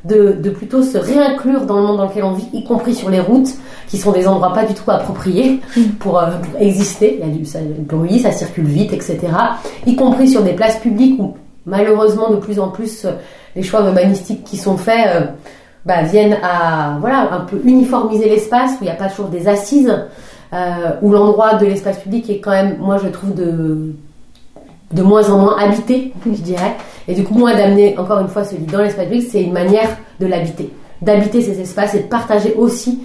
de, 0.03 0.31
de 0.31 0.49
plutôt 0.49 0.81
se 0.81 0.97
réinclure 0.97 1.67
dans 1.67 1.79
le 1.79 1.83
monde 1.83 1.97
dans 1.97 2.07
lequel 2.07 2.23
on 2.23 2.31
vit, 2.31 2.47
y 2.53 2.63
compris 2.63 2.95
sur 2.95 3.11
les 3.11 3.19
routes, 3.19 3.49
qui 3.87 3.99
sont 3.99 4.11
des 4.11 4.27
endroits 4.27 4.51
pas 4.51 4.65
du 4.65 4.73
tout 4.73 4.89
appropriés 4.89 5.59
pour, 5.99 6.17
euh, 6.17 6.31
pour 6.39 6.59
exister. 6.59 7.19
Il 7.21 7.27
y 7.27 7.31
a 7.31 7.35
du 7.35 7.45
ça, 7.45 7.59
du 7.59 7.81
bruit, 7.81 8.17
ça 8.17 8.31
circule 8.31 8.65
vite, 8.65 8.93
etc. 8.93 9.19
Y 9.85 9.95
compris 9.95 10.27
sur 10.27 10.41
des 10.41 10.53
places 10.53 10.77
publiques 10.77 11.19
où 11.19 11.35
malheureusement 11.67 12.31
de 12.31 12.37
plus 12.37 12.59
en 12.59 12.69
plus 12.69 13.05
euh, 13.05 13.11
les 13.55 13.61
choix 13.61 13.81
urbanistiques 13.81 14.43
qui 14.43 14.57
sont 14.57 14.75
faits 14.75 15.07
euh, 15.07 15.25
bah, 15.85 16.01
viennent 16.01 16.39
à 16.41 16.97
voilà 16.99 17.31
un 17.31 17.41
peu 17.41 17.61
uniformiser 17.63 18.27
l'espace 18.27 18.71
où 18.71 18.77
il 18.81 18.85
n'y 18.85 18.89
a 18.89 18.95
pas 18.95 19.09
toujours 19.09 19.29
des 19.29 19.47
assises 19.47 19.93
où 21.01 21.11
l'endroit 21.11 21.55
de 21.55 21.65
l'espace 21.65 21.99
public 21.99 22.29
est 22.29 22.39
quand 22.39 22.51
même 22.51 22.77
moi 22.79 22.97
je 23.03 23.07
trouve 23.09 23.33
de 23.33 23.93
de 24.91 25.01
moins 25.01 25.29
en 25.29 25.39
moins 25.39 25.57
habité 25.57 26.13
je 26.25 26.41
dirais. 26.41 26.75
Et 27.07 27.15
du 27.15 27.23
coup 27.23 27.33
moi 27.33 27.55
d'amener 27.55 27.97
encore 27.97 28.19
une 28.19 28.27
fois 28.27 28.43
ce 28.43 28.55
lit 28.55 28.65
dans 28.65 28.81
l'espace 28.81 29.05
public 29.07 29.27
c'est 29.31 29.43
une 29.43 29.53
manière 29.53 29.89
de 30.19 30.27
l'habiter. 30.27 30.69
D'habiter 31.01 31.41
ces 31.41 31.59
espaces 31.59 31.95
et 31.95 31.99
de 31.99 32.07
partager 32.07 32.53
aussi 32.55 33.03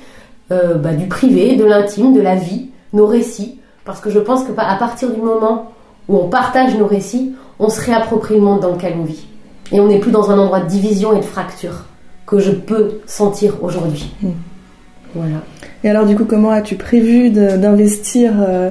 euh, 0.52 0.74
bah, 0.74 0.92
du 0.92 1.06
privé 1.06 1.56
de 1.56 1.64
l'intime 1.64 2.14
de 2.14 2.20
la 2.20 2.34
vie 2.36 2.70
nos 2.92 3.06
récits. 3.06 3.58
Parce 3.84 4.00
que 4.00 4.10
je 4.10 4.18
pense 4.18 4.44
que 4.44 4.52
à 4.56 4.76
partir 4.76 5.10
du 5.10 5.20
moment 5.20 5.72
où 6.08 6.16
on 6.16 6.28
partage 6.28 6.76
nos 6.76 6.86
récits 6.86 7.34
on 7.58 7.68
se 7.68 7.80
réapproprie 7.80 8.34
le 8.34 8.40
monde 8.40 8.60
dans 8.60 8.72
lequel 8.72 8.94
on 8.98 9.04
vit. 9.04 9.26
Et 9.72 9.80
on 9.80 9.88
n'est 9.88 9.98
plus 9.98 10.10
dans 10.10 10.30
un 10.30 10.38
endroit 10.38 10.60
de 10.60 10.68
division 10.68 11.12
et 11.12 11.20
de 11.20 11.24
fracture 11.24 11.84
que 12.26 12.38
je 12.38 12.52
peux 12.52 13.00
sentir 13.06 13.62
aujourd'hui. 13.62 14.14
Voilà. 15.14 15.36
Et 15.84 15.90
alors 15.90 16.06
du 16.06 16.16
coup, 16.16 16.24
comment 16.24 16.50
as-tu 16.50 16.74
prévu 16.76 17.30
d'investir 17.30 18.32
euh, 18.40 18.70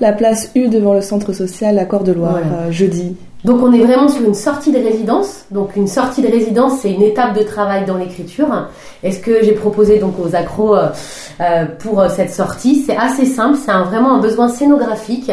la 0.00 0.12
place 0.12 0.50
U 0.54 0.68
devant 0.68 0.94
le 0.94 1.00
centre 1.00 1.32
social 1.32 1.78
Accord 1.78 2.04
de 2.04 2.12
Loire 2.12 2.32
Voilà. 2.42 2.66
euh, 2.66 2.70
jeudi? 2.70 3.16
Donc 3.44 3.62
on 3.62 3.72
est 3.72 3.78
vraiment 3.78 4.08
sur 4.08 4.24
une 4.24 4.34
sortie 4.34 4.72
de 4.72 4.78
résidence. 4.78 5.44
Donc 5.52 5.76
une 5.76 5.86
sortie 5.86 6.22
de 6.22 6.28
résidence, 6.28 6.80
c'est 6.80 6.90
une 6.92 7.02
étape 7.02 7.38
de 7.38 7.42
travail 7.44 7.84
dans 7.86 7.96
l'écriture. 7.96 8.68
Et 9.04 9.12
ce 9.12 9.20
que 9.20 9.44
j'ai 9.44 9.52
proposé 9.52 9.98
donc 9.98 10.14
aux 10.18 10.34
accros 10.34 10.76
euh, 10.76 11.64
pour 11.78 12.04
cette 12.10 12.32
sortie, 12.32 12.82
c'est 12.84 12.96
assez 12.96 13.24
simple. 13.26 13.56
C'est 13.64 13.72
vraiment 13.72 14.14
un 14.16 14.20
besoin 14.20 14.48
scénographique 14.48 15.30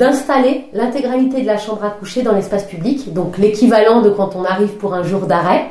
d'installer 0.00 0.64
l'intégralité 0.72 1.42
de 1.42 1.46
la 1.46 1.58
chambre 1.58 1.84
à 1.84 1.90
coucher 1.90 2.22
dans 2.22 2.32
l'espace 2.32 2.64
public. 2.64 3.12
Donc 3.12 3.36
l'équivalent 3.36 4.00
de 4.00 4.08
quand 4.08 4.34
on 4.34 4.44
arrive 4.44 4.70
pour 4.78 4.94
un 4.94 5.02
jour 5.02 5.26
d'arrêt 5.26 5.66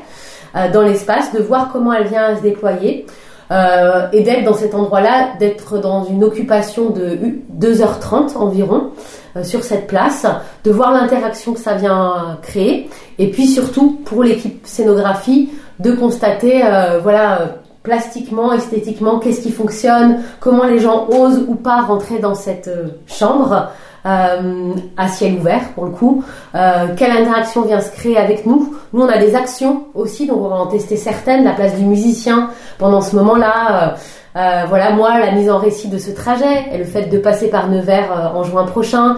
dans 0.72 0.84
l'espace, 0.84 1.34
de 1.34 1.42
voir 1.42 1.70
comment 1.74 1.92
elle 1.92 2.06
vient 2.08 2.26
à 2.26 2.36
se 2.36 2.44
déployer. 2.44 3.08
Euh, 3.52 4.08
et 4.14 4.22
d'être 4.22 4.46
dans 4.46 4.54
cet 4.54 4.74
endroit-là, 4.74 5.34
d'être 5.38 5.78
dans 5.78 6.06
une 6.06 6.24
occupation 6.24 6.90
de 6.90 7.18
2h30 7.60 8.38
environ 8.38 8.92
euh, 9.36 9.44
sur 9.44 9.64
cette 9.64 9.88
place, 9.88 10.26
de 10.64 10.72
voir 10.72 10.94
l'interaction 10.94 11.54
que 11.54 11.60
ça 11.60 11.74
vient 11.74 12.38
créer, 12.42 12.90
et 13.20 13.30
puis 13.30 13.48
surtout 13.48 14.00
pour 14.06 14.24
l'équipe 14.24 14.66
scénographie 14.66 15.50
de 15.80 15.92
constater, 15.92 16.62
euh, 16.64 17.00
voilà, 17.04 17.58
plastiquement, 17.84 18.54
esthétiquement, 18.54 19.20
qu'est-ce 19.20 19.42
qui 19.42 19.52
fonctionne, 19.52 20.20
comment 20.40 20.66
les 20.66 20.80
gens 20.80 21.10
osent 21.10 21.44
ou 21.48 21.56
pas 21.56 21.82
rentrer 21.82 22.20
dans 22.20 22.36
cette 22.36 22.70
chambre. 23.06 23.70
Euh, 24.06 24.74
à 24.98 25.08
ciel 25.08 25.36
ouvert 25.36 25.70
pour 25.76 25.86
le 25.86 25.92
coup, 25.92 26.24
euh, 26.56 26.88
quelle 26.98 27.12
interaction 27.12 27.64
vient 27.64 27.82
se 27.82 27.92
créer 27.92 28.18
avec 28.18 28.46
nous? 28.46 28.76
Nous 28.94 29.02
on 29.02 29.08
a 29.08 29.18
des 29.18 29.36
actions 29.36 29.86
aussi, 29.94 30.28
donc 30.28 30.38
on 30.42 30.48
va 30.48 30.56
en 30.56 30.68
tester 30.68 30.98
certaines, 30.98 31.44
la 31.44 31.52
place 31.52 31.76
du 31.76 31.86
musicien 31.86 32.50
pendant 32.78 33.02
ce 33.02 33.16
moment-là, 33.16 33.96
euh, 34.36 34.64
voilà, 34.68 34.92
moi, 34.92 35.20
la 35.20 35.32
mise 35.32 35.50
en 35.50 35.58
récit 35.58 35.88
de 35.88 35.98
ce 35.98 36.12
trajet 36.12 36.70
et 36.74 36.78
le 36.78 36.86
fait 36.86 37.08
de 37.08 37.18
passer 37.18 37.50
par 37.50 37.68
Nevers 37.68 38.32
en 38.36 38.44
juin 38.44 38.64
prochain. 38.64 39.18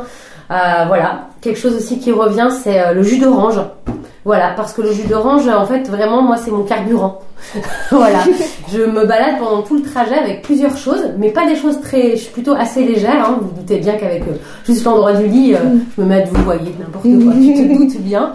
Voilà, 0.50 1.30
quelque 1.42 1.60
chose 1.60 1.76
aussi 1.76 2.00
qui 2.00 2.12
revient, 2.12 2.50
c'est 2.52 2.94
le 2.94 3.02
jus 3.02 3.20
d'orange. 3.20 3.60
Voilà, 4.26 4.54
parce 4.56 4.74
que 4.74 4.82
le 4.82 4.94
jus 4.94 5.08
d'orange, 5.08 5.48
en 5.50 5.66
fait, 5.66 5.90
vraiment, 5.90 6.22
moi, 6.22 6.38
c'est 6.38 6.52
mon 6.52 6.64
carburant. 6.64 7.20
voilà, 7.92 8.20
je 8.72 8.80
me 8.80 9.06
balade 9.06 9.38
pendant 9.38 9.62
tout 9.64 9.76
le 9.76 9.82
trajet 9.82 10.16
avec 10.16 10.44
plusieurs 10.44 10.78
choses, 10.78 11.10
mais 11.18 11.30
pas 11.30 11.46
des 11.46 11.58
choses 11.58 11.82
très. 11.82 12.12
Je 12.12 12.22
suis 12.22 12.32
plutôt 12.32 12.54
assez 12.54 12.86
légère. 12.86 13.26
Hein, 13.26 13.38
vous 13.42 13.50
vous 13.50 13.56
doutez 13.56 13.80
bien 13.80 13.96
qu'avec 13.96 14.22
euh, 14.22 14.36
juste 14.66 14.86
l'endroit 14.86 15.12
du 15.14 15.28
lit, 15.28 15.54
euh, 15.54 15.60
je 15.98 16.02
me 16.02 16.08
mets 16.08 16.22
à 16.22 16.26
vous 16.26 16.42
voyez 16.44 16.74
n'importe 16.80 17.04
quoi. 17.04 17.34
tu 17.34 17.54
te 17.54 17.78
doutes 17.78 18.02
bien. 18.02 18.34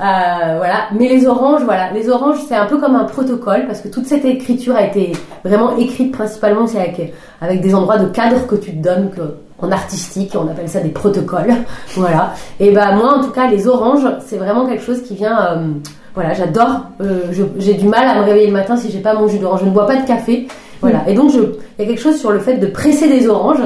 Euh, 0.00 0.54
voilà, 0.58 0.88
mais 0.98 1.08
les 1.08 1.26
oranges, 1.26 1.62
voilà, 1.64 1.90
les 1.92 2.08
oranges, 2.10 2.38
c'est 2.48 2.54
un 2.56 2.66
peu 2.66 2.78
comme 2.78 2.94
un 2.96 3.04
protocole 3.04 3.64
parce 3.66 3.80
que 3.80 3.88
toute 3.88 4.06
cette 4.06 4.24
écriture 4.24 4.74
a 4.76 4.82
été 4.82 5.12
vraiment 5.44 5.76
écrite 5.76 6.12
principalement 6.12 6.66
c'est 6.66 6.78
avec 6.80 7.12
avec 7.40 7.60
des 7.60 7.74
endroits 7.74 7.98
de 7.98 8.06
cadre 8.08 8.46
que 8.46 8.56
tu 8.56 8.72
te 8.76 8.82
donnes 8.82 9.10
que 9.10 9.22
en 9.58 9.72
artistique, 9.72 10.32
on 10.34 10.46
appelle 10.48 10.68
ça 10.68 10.80
des 10.80 10.90
protocoles. 10.90 11.54
Voilà. 11.96 12.34
Et 12.60 12.72
ben 12.72 12.94
moi, 12.96 13.14
en 13.18 13.22
tout 13.22 13.30
cas, 13.30 13.46
les 13.48 13.66
oranges, 13.66 14.06
c'est 14.26 14.36
vraiment 14.36 14.66
quelque 14.66 14.82
chose 14.82 15.02
qui 15.02 15.14
vient. 15.14 15.38
euh, 15.52 15.66
voilà, 16.14 16.34
j'adore. 16.34 16.80
euh, 17.00 17.22
J'ai 17.58 17.74
du 17.74 17.86
mal 17.88 18.06
à 18.06 18.18
me 18.20 18.24
réveiller 18.24 18.48
le 18.48 18.52
matin 18.52 18.76
si 18.76 18.90
j'ai 18.90 19.00
pas 19.00 19.14
mon 19.14 19.28
jus 19.28 19.38
d'orange. 19.38 19.60
Je 19.60 19.64
ne 19.66 19.70
bois 19.70 19.86
pas 19.86 19.96
de 19.96 20.06
café. 20.06 20.46
Voilà. 20.82 21.08
Et 21.08 21.14
donc, 21.14 21.32
il 21.32 21.40
y 21.78 21.82
a 21.82 21.86
quelque 21.86 22.02
chose 22.02 22.16
sur 22.18 22.32
le 22.32 22.38
fait 22.38 22.58
de 22.58 22.66
presser 22.66 23.08
des 23.08 23.28
oranges 23.28 23.62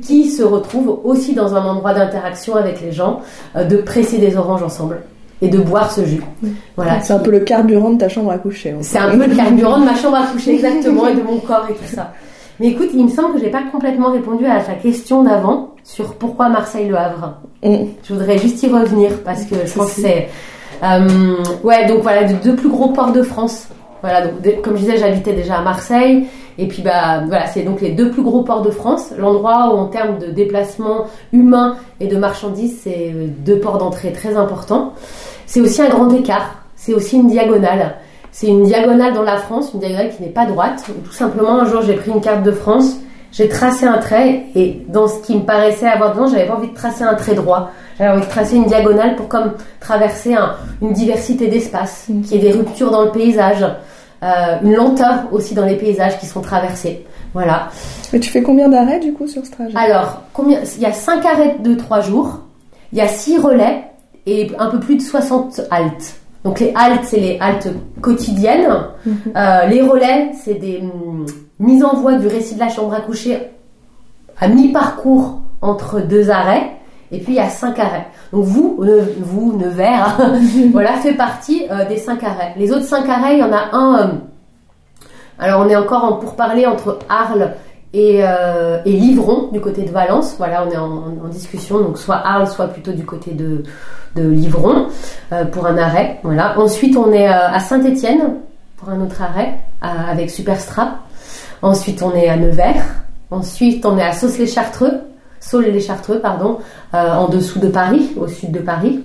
qui 0.00 0.30
se 0.30 0.44
retrouve 0.44 1.00
aussi 1.02 1.34
dans 1.34 1.56
un 1.56 1.64
endroit 1.64 1.92
d'interaction 1.92 2.54
avec 2.54 2.80
les 2.80 2.92
gens, 2.92 3.20
euh, 3.56 3.64
de 3.64 3.78
presser 3.78 4.18
des 4.18 4.36
oranges 4.36 4.62
ensemble 4.62 5.00
et 5.42 5.48
de 5.48 5.58
boire 5.58 5.92
ce 5.92 6.04
jus. 6.06 6.22
Voilà. 6.76 7.00
C'est 7.00 7.12
un 7.12 7.18
peu 7.18 7.30
le 7.30 7.40
carburant 7.40 7.90
de 7.90 7.98
ta 7.98 8.08
chambre 8.08 8.30
à 8.30 8.38
coucher. 8.38 8.74
C'est 8.80 8.96
un 8.98 9.10
peu 9.10 9.26
le 9.26 9.34
carburant 9.36 9.78
de 9.80 9.84
ma 9.84 9.94
chambre 9.94 10.16
à 10.16 10.26
coucher, 10.26 10.54
exactement, 10.54 11.06
et 11.08 11.14
de 11.14 11.22
mon 11.22 11.38
corps 11.38 11.66
et 11.68 11.74
tout 11.74 11.84
ça. 11.94 12.12
Mais 12.60 12.68
écoute, 12.68 12.88
il 12.94 13.04
me 13.04 13.10
semble 13.10 13.34
que 13.34 13.40
j'ai 13.40 13.50
pas 13.50 13.62
complètement 13.70 14.12
répondu 14.12 14.46
à 14.46 14.60
ta 14.60 14.74
question 14.74 15.22
d'avant 15.24 15.70
sur 15.84 16.14
pourquoi 16.14 16.48
Marseille-Le 16.48 16.96
Havre. 16.96 17.34
Mm. 17.64 17.76
Je 18.04 18.12
voudrais 18.14 18.38
juste 18.38 18.62
y 18.62 18.68
revenir 18.68 19.10
parce 19.24 19.42
que 19.44 19.56
je 19.66 19.72
pense 19.74 19.94
que 19.94 20.00
c'est. 20.02 20.28
euh, 20.84 21.34
ouais, 21.64 21.86
donc 21.86 22.02
voilà, 22.02 22.24
de 22.24 22.34
deux 22.34 22.54
plus 22.54 22.68
gros 22.68 22.88
ports 22.90 23.12
de 23.12 23.22
France. 23.22 23.66
Voilà, 24.00 24.26
donc 24.26 24.40
de- 24.42 24.50
comme 24.62 24.74
je 24.76 24.80
disais, 24.82 24.96
j'habitais 24.96 25.32
déjà 25.32 25.56
à 25.58 25.62
Marseille. 25.62 26.26
Et 26.58 26.68
puis 26.68 26.82
bah 26.82 27.22
voilà, 27.26 27.46
c'est 27.46 27.62
donc 27.62 27.80
les 27.80 27.92
deux 27.92 28.10
plus 28.10 28.22
gros 28.22 28.42
ports 28.42 28.62
de 28.62 28.70
France. 28.70 29.10
L'endroit 29.18 29.72
où 29.74 29.78
en 29.78 29.86
termes 29.86 30.18
de 30.18 30.26
déplacement 30.26 31.06
humain 31.32 31.76
et 31.98 32.06
de 32.08 32.16
marchandises, 32.18 32.78
c'est 32.82 33.12
deux 33.44 33.58
ports 33.58 33.78
d'entrée 33.78 34.12
très 34.12 34.36
importants. 34.36 34.92
C'est 35.52 35.60
aussi 35.60 35.82
un 35.82 35.90
grand 35.90 36.08
écart. 36.14 36.54
C'est 36.76 36.94
aussi 36.94 37.16
une 37.16 37.26
diagonale. 37.26 37.96
C'est 38.30 38.46
une 38.46 38.62
diagonale 38.64 39.12
dans 39.12 39.22
la 39.22 39.36
France, 39.36 39.72
une 39.74 39.80
diagonale 39.80 40.08
qui 40.08 40.22
n'est 40.22 40.30
pas 40.30 40.46
droite. 40.46 40.82
Tout 41.04 41.12
simplement, 41.12 41.60
un 41.60 41.66
jour, 41.66 41.82
j'ai 41.82 41.92
pris 41.92 42.10
une 42.10 42.22
carte 42.22 42.42
de 42.42 42.52
France, 42.52 42.96
j'ai 43.32 43.50
tracé 43.50 43.84
un 43.84 43.98
trait, 43.98 44.46
et 44.54 44.80
dans 44.88 45.08
ce 45.08 45.20
qui 45.20 45.36
me 45.36 45.42
paraissait 45.42 45.86
avoir 45.86 46.14
dedans, 46.14 46.26
j'avais 46.26 46.46
pas 46.46 46.54
envie 46.54 46.70
de 46.70 46.74
tracer 46.74 47.04
un 47.04 47.12
trait 47.16 47.34
droit. 47.34 47.70
J'avais 47.98 48.12
envie 48.12 48.24
de 48.24 48.30
tracer 48.30 48.56
une 48.56 48.64
diagonale 48.64 49.14
pour 49.14 49.28
comme 49.28 49.52
traverser 49.78 50.34
une 50.80 50.94
diversité 50.94 51.48
d'espaces, 51.48 52.06
mm. 52.08 52.22
qu'il 52.22 52.32
y 52.32 52.40
ait 52.40 52.50
des 52.50 52.58
ruptures 52.58 52.90
dans 52.90 53.04
le 53.04 53.10
paysage, 53.10 53.62
euh, 54.22 54.26
une 54.62 54.72
lenteur 54.72 55.24
aussi 55.32 55.52
dans 55.54 55.66
les 55.66 55.76
paysages 55.76 56.18
qui 56.18 56.24
sont 56.24 56.40
traversés. 56.40 57.04
Voilà. 57.34 57.68
Et 58.14 58.20
tu 58.20 58.30
fais 58.30 58.42
combien 58.42 58.70
d'arrêts 58.70 59.00
du 59.00 59.12
coup 59.12 59.28
sur 59.28 59.44
ce 59.44 59.50
trajet? 59.50 59.76
Alors, 59.76 60.22
combien 60.32 60.60
Il 60.76 60.80
y 60.80 60.86
a 60.86 60.92
5 60.92 61.26
arrêts 61.26 61.56
de 61.58 61.74
3 61.74 62.00
jours, 62.00 62.38
il 62.94 62.96
y 62.96 63.02
a 63.02 63.08
6 63.08 63.36
relais 63.36 63.84
et 64.26 64.50
un 64.58 64.68
peu 64.68 64.80
plus 64.80 64.96
de 64.96 65.02
60 65.02 65.62
haltes. 65.70 66.16
Donc 66.44 66.60
les 66.60 66.72
haltes, 66.74 67.04
c'est 67.04 67.20
les 67.20 67.38
haltes 67.40 67.68
quotidiennes. 68.00 68.68
Mm-hmm. 69.06 69.12
Euh, 69.36 69.66
les 69.66 69.82
relais, 69.82 70.32
c'est 70.42 70.54
des 70.54 70.82
mm, 70.82 71.26
mises 71.60 71.84
en 71.84 71.94
voie 71.94 72.14
du 72.14 72.26
récit 72.26 72.54
de 72.54 72.60
la 72.60 72.68
chambre 72.68 72.94
à 72.94 73.00
coucher 73.00 73.38
à 74.40 74.48
mi-parcours 74.48 75.40
entre 75.60 76.00
deux 76.00 76.30
arrêts. 76.30 76.72
Et 77.12 77.18
puis 77.18 77.34
il 77.34 77.36
y 77.36 77.40
a 77.40 77.50
cinq 77.50 77.78
arrêts. 77.78 78.06
Donc 78.32 78.44
vous, 78.44 78.80
vous 79.20 79.56
Nevers, 79.56 80.18
voilà, 80.72 80.94
fait 80.94 81.12
partie 81.12 81.66
euh, 81.70 81.86
des 81.86 81.98
cinq 81.98 82.24
arrêts. 82.24 82.54
Les 82.56 82.72
autres 82.72 82.86
cinq 82.86 83.08
arrêts, 83.08 83.34
il 83.34 83.40
y 83.40 83.42
en 83.42 83.52
a 83.52 83.76
un. 83.76 84.00
Euh, 84.00 84.12
alors 85.38 85.60
on 85.60 85.68
est 85.68 85.76
encore 85.76 86.04
en, 86.04 86.12
pour 86.14 86.34
parler 86.34 86.66
entre 86.66 86.98
Arles 87.08 87.52
et, 87.92 88.20
euh, 88.22 88.78
et, 88.86 88.92
Livron 88.92 89.48
du 89.52 89.60
côté 89.60 89.82
de 89.82 89.90
Valence. 89.90 90.36
Voilà, 90.38 90.64
on 90.66 90.70
est 90.70 90.76
en, 90.76 91.28
discussion. 91.28 91.80
Donc 91.80 91.98
soit 91.98 92.16
Arles, 92.16 92.48
soit 92.48 92.68
plutôt 92.68 92.92
du 92.92 93.04
côté 93.04 93.32
de, 93.32 93.62
de 94.16 94.28
Livron 94.28 94.88
pour 95.52 95.66
un 95.66 95.78
arrêt. 95.78 96.20
Voilà. 96.22 96.58
Ensuite 96.58 96.96
on 96.96 97.12
est 97.12 97.26
à 97.26 97.58
Saint-Étienne 97.60 98.34
pour 98.76 98.90
un 98.90 99.00
autre 99.00 99.22
arrêt 99.22 99.58
avec 99.80 100.30
Superstrap. 100.30 100.98
Ensuite 101.62 102.02
on 102.02 102.14
est 102.14 102.28
à 102.28 102.36
Nevers. 102.36 102.84
Ensuite 103.30 103.86
on 103.86 103.96
est 103.96 104.04
à 104.04 104.12
Sauce-les-Chartreux 104.12 105.00
Saul-les-Chartreux, 105.42 106.20
pardon, 106.20 106.58
euh, 106.94 107.12
en 107.12 107.28
dessous 107.28 107.58
de 107.58 107.68
Paris, 107.68 108.12
au 108.16 108.28
sud 108.28 108.52
de 108.52 108.60
Paris, 108.60 109.04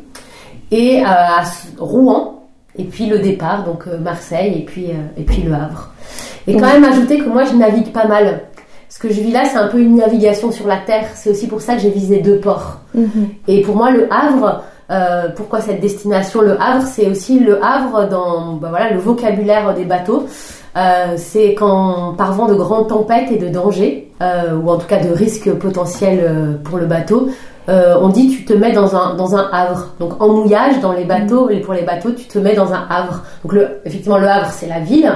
et 0.71 1.01
euh, 1.01 1.05
à 1.05 1.43
Rouen, 1.79 2.47
et 2.77 2.83
puis 2.83 3.07
le 3.07 3.19
départ, 3.19 3.63
donc 3.63 3.87
euh, 3.87 3.97
Marseille, 3.97 4.59
et 4.59 4.65
puis, 4.65 4.91
et 5.17 5.23
puis 5.23 5.41
Le 5.41 5.53
Havre. 5.53 5.91
Et 6.45 6.53
quand 6.53 6.67
même 6.67 6.85
ajouter 6.85 7.17
que 7.17 7.27
moi 7.27 7.43
je 7.43 7.55
navigue 7.55 7.91
pas 7.91 8.07
mal. 8.07 8.43
Ce 8.87 8.99
que 8.99 9.09
je 9.09 9.19
vis 9.19 9.31
là, 9.31 9.43
c'est 9.43 9.57
un 9.57 9.67
peu 9.67 9.81
une 9.81 9.97
navigation 9.97 10.49
sur 10.49 10.65
la 10.65 10.77
terre. 10.77 11.07
C'est 11.13 11.29
aussi 11.29 11.47
pour 11.47 11.59
ça 11.59 11.75
que 11.75 11.81
j'ai 11.81 11.89
visé 11.89 12.21
deux 12.21 12.39
ports. 12.39 12.79
Mhm. 12.93 13.29
Et 13.49 13.61
pour 13.61 13.75
moi, 13.75 13.91
le 13.91 14.07
Havre, 14.13 14.63
pourquoi 15.35 15.61
cette 15.61 15.81
destination 15.81 16.41
Le 16.41 16.61
Havre, 16.61 16.85
c'est 16.87 17.09
aussi 17.09 17.39
le 17.39 17.63
Havre 17.63 18.07
dans 18.07 18.53
bah 18.53 18.67
voilà, 18.69 18.91
le 18.91 18.99
vocabulaire 18.99 19.73
des 19.73 19.85
bateaux. 19.85 20.27
Euh, 20.77 21.15
c'est 21.17 21.55
quand 21.55 22.13
par 22.17 22.33
vent 22.33 22.47
de 22.47 22.53
grandes 22.53 22.89
tempêtes 22.89 23.31
et 23.31 23.37
de 23.37 23.49
dangers, 23.49 24.11
euh, 24.21 24.55
ou 24.55 24.69
en 24.69 24.77
tout 24.77 24.85
cas 24.85 25.03
de 25.03 25.11
risques 25.11 25.51
potentiels 25.53 26.19
euh, 26.21 26.53
pour 26.63 26.77
le 26.77 26.85
bateau, 26.85 27.29
on 27.69 28.07
dit 28.07 28.29
tu 28.29 28.45
te 28.45 28.53
mets 28.53 28.71
dans 28.71 28.95
un, 28.95 29.15
dans 29.15 29.35
un 29.35 29.49
havre. 29.51 29.93
Donc 29.99 30.21
en 30.21 30.29
mouillage, 30.29 30.79
dans 30.79 30.93
les 30.93 31.03
bateaux, 31.03 31.49
et 31.49 31.59
pour 31.59 31.73
les 31.73 31.81
bateaux, 31.81 32.11
tu 32.11 32.25
te 32.25 32.39
mets 32.39 32.55
dans 32.55 32.71
un 32.71 32.87
havre. 32.89 33.23
Donc 33.43 33.51
le, 33.51 33.81
effectivement, 33.83 34.17
le 34.17 34.27
havre, 34.27 34.49
c'est 34.51 34.67
la 34.67 34.79
ville, 34.79 35.11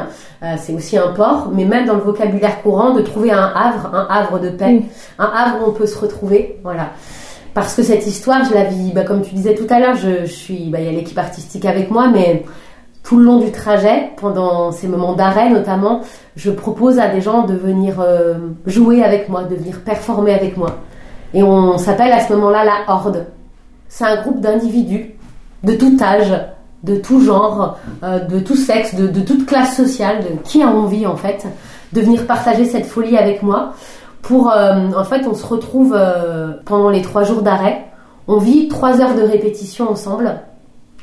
c'est 0.58 0.74
aussi 0.74 0.98
un 0.98 1.13
port, 1.13 1.50
mais 1.54 1.63
même 1.63 1.86
dans 1.86 1.94
le 1.94 2.01
vocabulaire 2.01 2.62
courant, 2.62 2.92
de 2.94 3.01
trouver 3.04 3.32
un 3.32 3.54
havre, 3.56 3.92
un 3.94 4.06
havre 4.10 4.38
de 4.38 4.50
paix, 4.50 4.82
un 5.18 5.32
havre 5.34 5.60
où 5.62 5.70
on 5.70 5.72
peut 5.72 5.86
se 5.86 5.98
retrouver. 5.98 6.60
Voilà 6.62 6.90
parce 7.53 7.75
que 7.75 7.84
cette 7.84 8.08
histoire, 8.08 8.46
je 8.46 8.53
la 8.53 8.65
vis, 8.65 8.91
bah, 8.93 9.03
comme 9.03 9.22
tu 9.22 9.36
disais 9.36 9.55
tout 9.55 9.67
à 9.70 9.79
l'heure, 9.79 9.96
je, 9.96 10.25
suis, 10.25 10.70
bah, 10.70 10.79
il 10.79 10.86
y 10.86 10.89
a 10.89 10.91
l'équipe 10.91 11.17
artistique 11.17 11.65
avec 11.65 11.91
moi, 11.91 12.08
mais 12.08 12.43
tout 13.03 13.17
le 13.17 13.25
long 13.25 13.39
du 13.39 13.51
trajet, 13.51 14.12
pendant 14.17 14.72
ces 14.72 14.87
moments 14.87 15.14
d'arrêt 15.14 15.50
notamment, 15.50 16.01
je 16.35 16.51
propose 16.51 17.00
à 17.00 17.09
des 17.09 17.22
gens 17.22 17.44
de 17.46 17.55
venir 17.55 18.00
euh, 18.00 18.35
jouer 18.66 19.03
avec 19.03 19.27
moi, 19.27 19.44
de 19.44 19.55
venir 19.55 19.81
performer 19.81 20.33
avec 20.33 20.55
moi. 20.55 20.77
Et 21.33 21.44
on 21.44 21.77
s'appelle 21.77 22.11
à 22.11 22.20
ce 22.20 22.33
moment-là 22.33 22.64
la 22.64 22.94
Horde. 22.94 23.27
C'est 23.90 24.05
un 24.05 24.22
groupe 24.22 24.40
d'individus 24.40 25.16
de 25.64 25.74
tout 25.74 25.98
âge, 26.01 26.33
de 26.83 26.96
tout 26.96 27.22
genre, 27.22 27.77
euh, 28.03 28.20
de 28.20 28.40
tout 28.40 28.55
sexe, 28.55 28.96
de, 28.96 29.22
toute 29.22 29.46
classe 29.46 29.75
sociale, 29.75 30.20
de 30.20 30.42
qui 30.44 30.61
a 30.61 30.68
envie 30.68 31.05
en 31.05 31.16
fait 31.16 31.46
de 31.94 32.01
venir 32.01 32.25
partager 32.25 32.66
cette 32.66 32.85
folie 32.85 33.18
avec 33.18 33.44
moi. 33.44 33.74
Pour 34.22 34.51
euh, 34.51 34.92
en 34.96 35.03
fait, 35.03 35.27
on 35.27 35.34
se 35.34 35.46
retrouve 35.46 35.98
pendant 36.66 36.90
les 36.90 37.01
trois 37.01 37.24
jours 37.24 37.42
d'arrêt. 37.42 37.86
On 38.27 38.38
vit 38.38 38.68
trois 38.68 39.01
heures 39.01 39.16
de 39.16 39.24
répétition 39.24 39.90
ensemble 39.90 40.42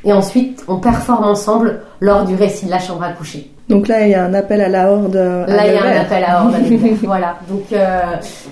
et 0.04 0.12
ensuite, 0.12 0.64
on 0.68 0.76
performe 0.76 1.24
ensemble 1.24 1.80
lors 2.00 2.24
du 2.24 2.34
récit 2.36 2.66
de 2.66 2.70
la 2.70 2.78
chambre 2.78 3.02
à 3.02 3.10
coucher. 3.10 3.50
Donc 3.68 3.86
là, 3.88 4.06
il 4.06 4.12
y 4.12 4.14
a 4.14 4.24
un 4.24 4.32
appel 4.32 4.60
à 4.62 4.68
la 4.68 4.90
horde. 4.90 5.14
là, 5.14 5.66
il 5.66 5.74
y 5.74 5.76
a 5.76 5.84
un 5.84 6.00
appel 6.00 6.24
à 6.24 6.28
la 6.28 6.42
horde. 6.42 6.54
voilà. 7.02 7.36
Donc 7.50 7.64
euh, 7.72 8.00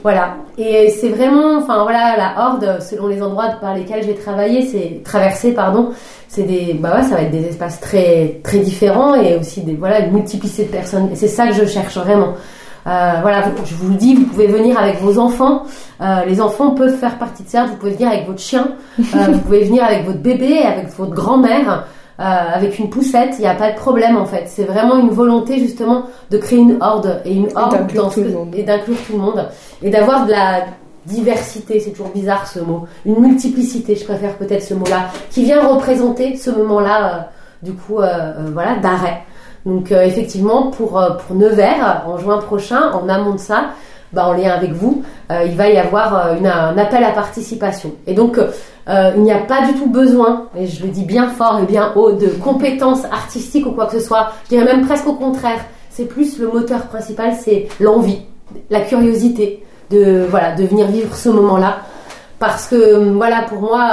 voilà. 0.02 0.34
Et 0.58 0.90
c'est 0.90 1.08
vraiment, 1.08 1.56
enfin 1.58 1.82
voilà, 1.84 2.16
la 2.16 2.44
horde, 2.44 2.82
selon 2.82 3.06
les 3.06 3.22
endroits 3.22 3.50
par 3.60 3.74
lesquels 3.74 4.02
j'ai 4.04 4.14
travaillé, 4.14 4.66
c'est 4.66 5.02
traversé, 5.04 5.52
pardon. 5.52 5.90
C'est 6.28 6.42
des, 6.42 6.74
bah 6.74 6.96
ouais, 6.96 7.02
ça 7.02 7.14
va 7.14 7.22
être 7.22 7.30
des 7.30 7.46
espaces 7.46 7.80
très 7.80 8.40
très 8.42 8.58
différents 8.58 9.14
et 9.14 9.36
aussi 9.36 9.62
des 9.62 9.74
voilà 9.74 10.00
une 10.00 10.12
multiplicité 10.12 10.64
de 10.64 10.72
personnes. 10.72 11.08
Et 11.12 11.16
c'est 11.16 11.28
ça 11.28 11.46
que 11.46 11.54
je 11.54 11.64
cherche 11.64 11.96
vraiment. 11.96 12.34
Euh, 12.86 13.14
voilà, 13.20 13.44
je 13.64 13.74
vous 13.74 13.90
le 13.90 13.96
dis, 13.96 14.14
vous 14.14 14.26
pouvez 14.26 14.46
venir 14.46 14.78
avec 14.78 15.00
vos 15.00 15.18
enfants. 15.18 15.64
Euh, 16.00 16.24
les 16.26 16.40
enfants 16.40 16.70
peuvent 16.70 16.96
faire 16.96 17.18
partie 17.18 17.42
de 17.42 17.48
ça. 17.48 17.64
Vous 17.64 17.76
pouvez 17.76 17.92
venir 17.92 18.08
avec 18.08 18.26
votre 18.26 18.40
chien. 18.40 18.68
Euh, 18.98 19.02
vous 19.32 19.40
pouvez 19.40 19.64
venir 19.64 19.84
avec 19.84 20.04
votre 20.04 20.20
bébé, 20.20 20.58
avec 20.58 20.88
votre 20.96 21.12
grand-mère. 21.12 21.86
avec 22.18 22.78
une 22.78 22.88
poussette, 22.88 23.34
il 23.38 23.42
n'y 23.42 23.46
a 23.46 23.54
pas 23.54 23.72
de 23.72 23.76
problème 23.76 24.16
en 24.16 24.24
fait. 24.24 24.44
C'est 24.46 24.64
vraiment 24.64 24.96
une 24.98 25.10
volonté 25.10 25.58
justement 25.58 26.04
de 26.30 26.38
créer 26.38 26.60
une 26.60 26.78
horde 26.80 27.20
et 27.26 27.34
une 27.34 27.48
horde 27.54 27.74
et 27.74 28.62
d'inclure 28.62 28.96
tout 29.04 29.12
le 29.12 29.18
monde 29.18 29.48
et 29.82 29.90
d'avoir 29.90 30.24
de 30.24 30.30
la 30.30 30.64
diversité, 31.04 31.78
c'est 31.78 31.90
toujours 31.90 32.12
bizarre 32.12 32.46
ce 32.48 32.58
mot, 32.58 32.86
une 33.04 33.20
multiplicité, 33.20 33.94
je 33.94 34.04
préfère 34.04 34.34
peut-être 34.38 34.62
ce 34.62 34.74
mot-là, 34.74 35.10
qui 35.30 35.44
vient 35.44 35.64
représenter 35.68 36.36
ce 36.36 36.50
moment-là, 36.50 37.28
du 37.62 37.74
coup, 37.74 37.96
voilà, 37.96 38.76
d'arrêt. 38.82 39.22
Donc 39.66 39.90
euh, 39.90 40.04
effectivement, 40.04 40.68
pour, 40.68 40.98
euh, 40.98 41.10
pour 41.10 41.36
Nevers, 41.36 42.04
en 42.06 42.16
juin 42.16 42.38
prochain, 42.38 42.92
en 42.92 43.08
amont 43.08 43.34
de 43.34 43.40
ça, 43.40 43.70
bah, 44.12 44.28
en 44.28 44.32
lien 44.32 44.52
avec 44.52 44.72
vous, 44.72 45.02
euh, 45.32 45.42
il 45.44 45.56
va 45.56 45.68
y 45.68 45.76
avoir 45.76 46.28
un 46.28 46.78
appel 46.78 47.02
à 47.02 47.10
participation. 47.10 47.90
Et 48.06 48.14
donc, 48.14 48.38
il 48.88 49.22
n'y 49.22 49.32
a 49.32 49.38
pas 49.38 49.66
du 49.66 49.74
tout 49.74 49.90
besoin, 49.90 50.46
et 50.56 50.68
je 50.68 50.84
le 50.84 50.90
dis 50.90 51.04
bien 51.04 51.28
fort 51.28 51.58
et 51.60 51.66
bien 51.66 51.92
haut, 51.96 52.12
de 52.12 52.28
compétences 52.28 53.04
artistiques 53.06 53.66
ou 53.66 53.72
quoi 53.72 53.86
que 53.86 53.98
ce 53.98 54.00
soit. 54.00 54.30
Je 54.44 54.50
dirais 54.50 54.64
même 54.64 54.86
presque 54.86 55.08
au 55.08 55.14
contraire. 55.14 55.58
C'est 55.90 56.04
plus 56.04 56.38
le 56.38 56.46
moteur 56.46 56.82
principal, 56.82 57.32
c'est 57.34 57.66
l'envie, 57.80 58.20
la 58.70 58.82
curiosité 58.82 59.64
de 59.90 60.24
voilà 60.30 60.54
de 60.54 60.64
venir 60.64 60.86
vivre 60.86 61.16
ce 61.16 61.28
moment-là. 61.30 61.78
Parce 62.38 62.68
que 62.68 63.12
voilà, 63.14 63.42
pour 63.42 63.60
moi, 63.60 63.88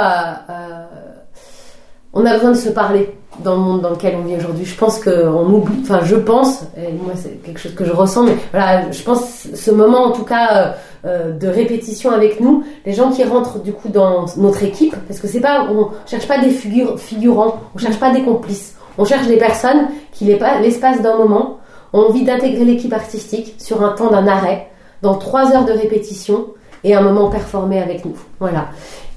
on 2.12 2.24
a 2.24 2.34
besoin 2.34 2.52
de 2.52 2.56
se 2.56 2.68
parler 2.68 3.16
dans 3.42 3.54
le 3.54 3.60
monde 3.60 3.80
dans 3.80 3.90
lequel 3.90 4.14
on 4.16 4.24
vit 4.26 4.36
aujourd'hui. 4.36 4.64
Je 4.64 4.76
pense 4.76 4.98
qu'on 4.98 5.44
oublie, 5.46 5.80
enfin 5.82 6.00
je 6.04 6.16
pense, 6.16 6.62
et 6.76 6.92
moi 6.92 7.12
c'est 7.16 7.42
quelque 7.42 7.58
chose 7.58 7.74
que 7.74 7.84
je 7.84 7.92
ressens, 7.92 8.24
mais 8.24 8.36
voilà, 8.52 8.90
je 8.90 9.02
pense 9.02 9.48
ce 9.54 9.70
moment 9.70 10.04
en 10.04 10.12
tout 10.12 10.24
cas 10.24 10.56
euh, 10.56 10.72
euh, 11.06 11.32
de 11.32 11.48
répétition 11.48 12.10
avec 12.10 12.40
nous, 12.40 12.64
les 12.86 12.92
gens 12.92 13.10
qui 13.10 13.24
rentrent 13.24 13.60
du 13.62 13.72
coup 13.72 13.88
dans 13.88 14.26
notre 14.36 14.62
équipe, 14.62 14.94
parce 15.08 15.20
que 15.20 15.26
c'est 15.26 15.40
pas, 15.40 15.68
on 15.70 15.88
cherche 16.06 16.28
pas 16.28 16.38
des 16.38 16.50
figures, 16.50 16.98
figurants, 16.98 17.60
on 17.74 17.78
cherche 17.78 17.98
pas 17.98 18.10
des 18.10 18.22
complices, 18.22 18.76
on 18.98 19.04
cherche 19.04 19.26
des 19.26 19.36
personnes 19.36 19.88
qui 20.12 20.24
l'espace 20.24 21.02
d'un 21.02 21.16
moment 21.16 21.58
ont 21.92 22.08
envie 22.08 22.24
d'intégrer 22.24 22.64
l'équipe 22.64 22.92
artistique 22.92 23.54
sur 23.58 23.84
un 23.84 23.90
temps 23.90 24.10
d'un 24.10 24.26
arrêt, 24.26 24.68
dans 25.02 25.16
trois 25.16 25.52
heures 25.52 25.64
de 25.64 25.72
répétition 25.72 26.46
et 26.82 26.94
un 26.94 27.00
moment 27.00 27.30
performé 27.30 27.80
avec 27.80 28.04
nous. 28.04 28.16
Voilà. 28.40 28.68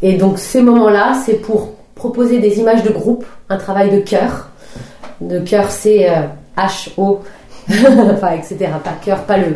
Et 0.01 0.13
donc 0.13 0.39
ces 0.39 0.61
moments-là, 0.61 1.13
c'est 1.25 1.35
pour 1.35 1.76
proposer 1.97 2.39
des 2.39 2.59
images 2.59 2.83
de 2.83 2.89
groupe, 2.89 3.25
un 3.49 3.57
travail 3.57 3.91
de 3.91 3.99
cœur. 3.99 4.49
De 5.19 5.39
cœur, 5.39 5.69
c'est 5.69 6.07
H-O, 6.55 7.21
enfin, 7.69 8.31
etc. 8.31 8.69
Pas 8.83 8.93
cœur, 9.03 9.23
pas 9.23 9.37
le. 9.37 9.47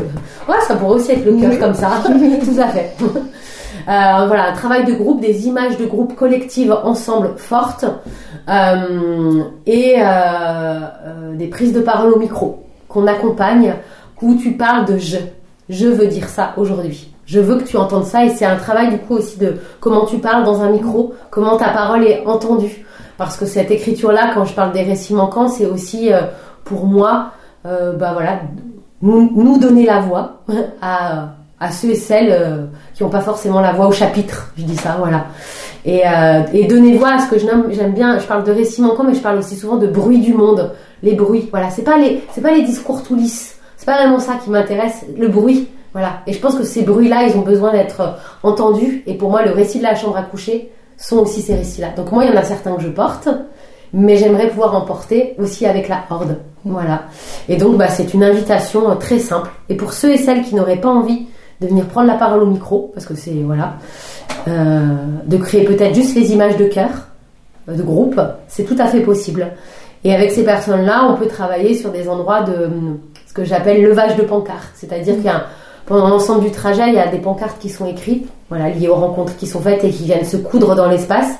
Ouais, 0.48 0.60
ça 0.66 0.76
pourrait 0.76 0.96
aussi 0.96 1.12
être 1.12 1.24
le 1.24 1.40
cœur 1.40 1.58
comme 1.58 1.74
ça. 1.74 1.90
Tout 2.04 2.60
à 2.60 2.68
fait. 2.68 2.94
Euh, 3.88 4.26
voilà, 4.26 4.50
un 4.50 4.52
travail 4.52 4.84
de 4.84 4.92
groupe, 4.92 5.20
des 5.20 5.46
images 5.46 5.76
de 5.76 5.86
groupe 5.86 6.14
collectives 6.14 6.72
ensemble 6.84 7.34
fortes 7.36 7.84
euh, 8.48 9.42
et 9.66 9.96
euh, 9.98 11.34
des 11.34 11.48
prises 11.48 11.72
de 11.72 11.80
parole 11.80 12.12
au 12.12 12.18
micro 12.18 12.64
qu'on 12.88 13.06
accompagne 13.06 13.74
où 14.20 14.36
tu 14.36 14.52
parles 14.52 14.84
de 14.84 14.98
je. 14.98 15.18
Je 15.68 15.86
veux 15.86 16.06
dire 16.06 16.28
ça 16.28 16.52
aujourd'hui 16.56 17.11
je 17.26 17.40
veux 17.40 17.56
que 17.58 17.64
tu 17.64 17.76
entendes 17.76 18.04
ça 18.04 18.24
et 18.24 18.30
c'est 18.30 18.44
un 18.44 18.56
travail 18.56 18.90
du 18.90 18.98
coup 18.98 19.14
aussi 19.14 19.38
de 19.38 19.56
comment 19.80 20.04
tu 20.06 20.18
parles 20.18 20.44
dans 20.44 20.60
un 20.60 20.70
micro, 20.70 21.14
comment 21.30 21.56
ta 21.56 21.68
parole 21.68 22.04
est 22.04 22.26
entendue. 22.26 22.84
Parce 23.16 23.36
que 23.36 23.46
cette 23.46 23.70
écriture-là, 23.70 24.32
quand 24.34 24.44
je 24.44 24.54
parle 24.54 24.72
des 24.72 24.82
récits 24.82 25.14
manquants, 25.14 25.48
c'est 25.48 25.66
aussi 25.66 26.12
euh, 26.12 26.22
pour 26.64 26.86
moi, 26.86 27.32
euh, 27.66 27.92
bah 27.92 28.10
voilà, 28.14 28.40
nous, 29.00 29.58
donner 29.58 29.84
la 29.84 30.00
voix 30.00 30.42
à, 30.82 31.28
à 31.60 31.70
ceux 31.70 31.90
et 31.90 31.94
celles 31.94 32.32
euh, 32.32 32.64
qui 32.94 33.02
n'ont 33.02 33.10
pas 33.10 33.20
forcément 33.20 33.60
la 33.60 33.72
voix 33.72 33.86
au 33.86 33.92
chapitre. 33.92 34.52
Je 34.56 34.64
dis 34.64 34.76
ça, 34.76 34.96
voilà. 34.98 35.26
Et, 35.84 36.02
et 36.52 36.66
donner 36.68 36.96
voix 36.96 37.14
à 37.14 37.18
ce 37.18 37.28
que 37.28 37.38
j'aime 37.38 37.92
bien. 37.92 38.16
Je 38.20 38.24
parle 38.26 38.44
de 38.44 38.52
récits 38.52 38.82
manquants, 38.82 39.02
mais 39.02 39.14
je 39.14 39.20
parle 39.20 39.38
aussi 39.38 39.56
souvent 39.56 39.76
de 39.76 39.88
bruit 39.88 40.20
du 40.20 40.32
monde, 40.32 40.70
les 41.02 41.14
bruits. 41.14 41.48
Voilà, 41.50 41.70
c'est 41.70 41.82
pas 41.82 41.96
pas 42.40 42.52
les 42.52 42.62
discours 42.62 43.02
tout 43.02 43.16
lisses. 43.16 43.56
C'est 43.76 43.86
pas 43.86 43.96
vraiment 43.96 44.20
ça 44.20 44.34
qui 44.34 44.48
m'intéresse, 44.48 45.04
le 45.18 45.26
bruit. 45.26 45.68
Voilà. 45.92 46.20
Et 46.26 46.32
je 46.32 46.40
pense 46.40 46.56
que 46.56 46.64
ces 46.64 46.82
bruits-là, 46.82 47.24
ils 47.24 47.36
ont 47.36 47.42
besoin 47.42 47.72
d'être 47.72 48.00
euh, 48.00 48.10
entendus. 48.42 49.02
Et 49.06 49.14
pour 49.14 49.30
moi, 49.30 49.42
le 49.44 49.52
récit 49.52 49.78
de 49.78 49.82
la 49.82 49.94
chambre 49.94 50.16
à 50.16 50.22
coucher, 50.22 50.72
sont 50.96 51.18
aussi 51.18 51.42
ces 51.42 51.54
récits-là. 51.54 51.90
Donc 51.96 52.12
moi, 52.12 52.24
il 52.24 52.30
y 52.30 52.34
en 52.34 52.38
a 52.38 52.44
certains 52.44 52.74
que 52.76 52.82
je 52.82 52.88
porte, 52.88 53.28
mais 53.92 54.16
j'aimerais 54.16 54.48
pouvoir 54.48 54.74
en 54.74 54.82
porter 54.82 55.34
aussi 55.38 55.66
avec 55.66 55.88
la 55.88 56.04
horde. 56.10 56.38
Voilà. 56.64 57.04
Et 57.48 57.56
donc, 57.56 57.76
bah, 57.76 57.88
c'est 57.88 58.14
une 58.14 58.22
invitation 58.22 58.90
euh, 58.90 58.94
très 58.94 59.18
simple. 59.18 59.50
Et 59.68 59.74
pour 59.76 59.92
ceux 59.92 60.12
et 60.12 60.18
celles 60.18 60.42
qui 60.42 60.54
n'auraient 60.54 60.80
pas 60.80 60.90
envie 60.90 61.26
de 61.60 61.66
venir 61.66 61.86
prendre 61.86 62.06
la 62.06 62.14
parole 62.14 62.42
au 62.42 62.46
micro, 62.46 62.90
parce 62.94 63.06
que 63.06 63.14
c'est 63.14 63.30
voilà, 63.44 63.74
euh, 64.48 64.96
de 65.26 65.36
créer 65.36 65.64
peut-être 65.64 65.94
juste 65.94 66.16
les 66.16 66.32
images 66.32 66.56
de 66.56 66.64
cœur, 66.64 66.90
de 67.68 67.82
groupe, 67.82 68.20
c'est 68.48 68.64
tout 68.64 68.76
à 68.78 68.86
fait 68.86 69.00
possible. 69.00 69.46
Et 70.04 70.12
avec 70.12 70.32
ces 70.32 70.44
personnes-là, 70.44 71.08
on 71.08 71.14
peut 71.14 71.28
travailler 71.28 71.74
sur 71.74 71.92
des 71.92 72.08
endroits 72.08 72.42
de 72.42 72.68
ce 73.28 73.32
que 73.32 73.44
j'appelle 73.44 73.82
levage 73.82 74.16
de 74.16 74.22
pancartes, 74.22 74.72
c'est-à-dire 74.74 75.14
qu'il 75.14 75.24
y 75.24 75.28
a 75.28 75.44
pendant 75.86 76.08
l'ensemble 76.08 76.44
du 76.44 76.50
trajet, 76.50 76.88
il 76.88 76.94
y 76.94 76.98
a 76.98 77.08
des 77.08 77.18
pancartes 77.18 77.58
qui 77.58 77.68
sont 77.68 77.86
écrites, 77.86 78.28
voilà, 78.48 78.70
liées 78.70 78.88
aux 78.88 78.94
rencontres 78.94 79.36
qui 79.36 79.46
sont 79.46 79.60
faites 79.60 79.84
et 79.84 79.90
qui 79.90 80.04
viennent 80.04 80.24
se 80.24 80.36
coudre 80.36 80.74
dans 80.74 80.88
l'espace. 80.88 81.30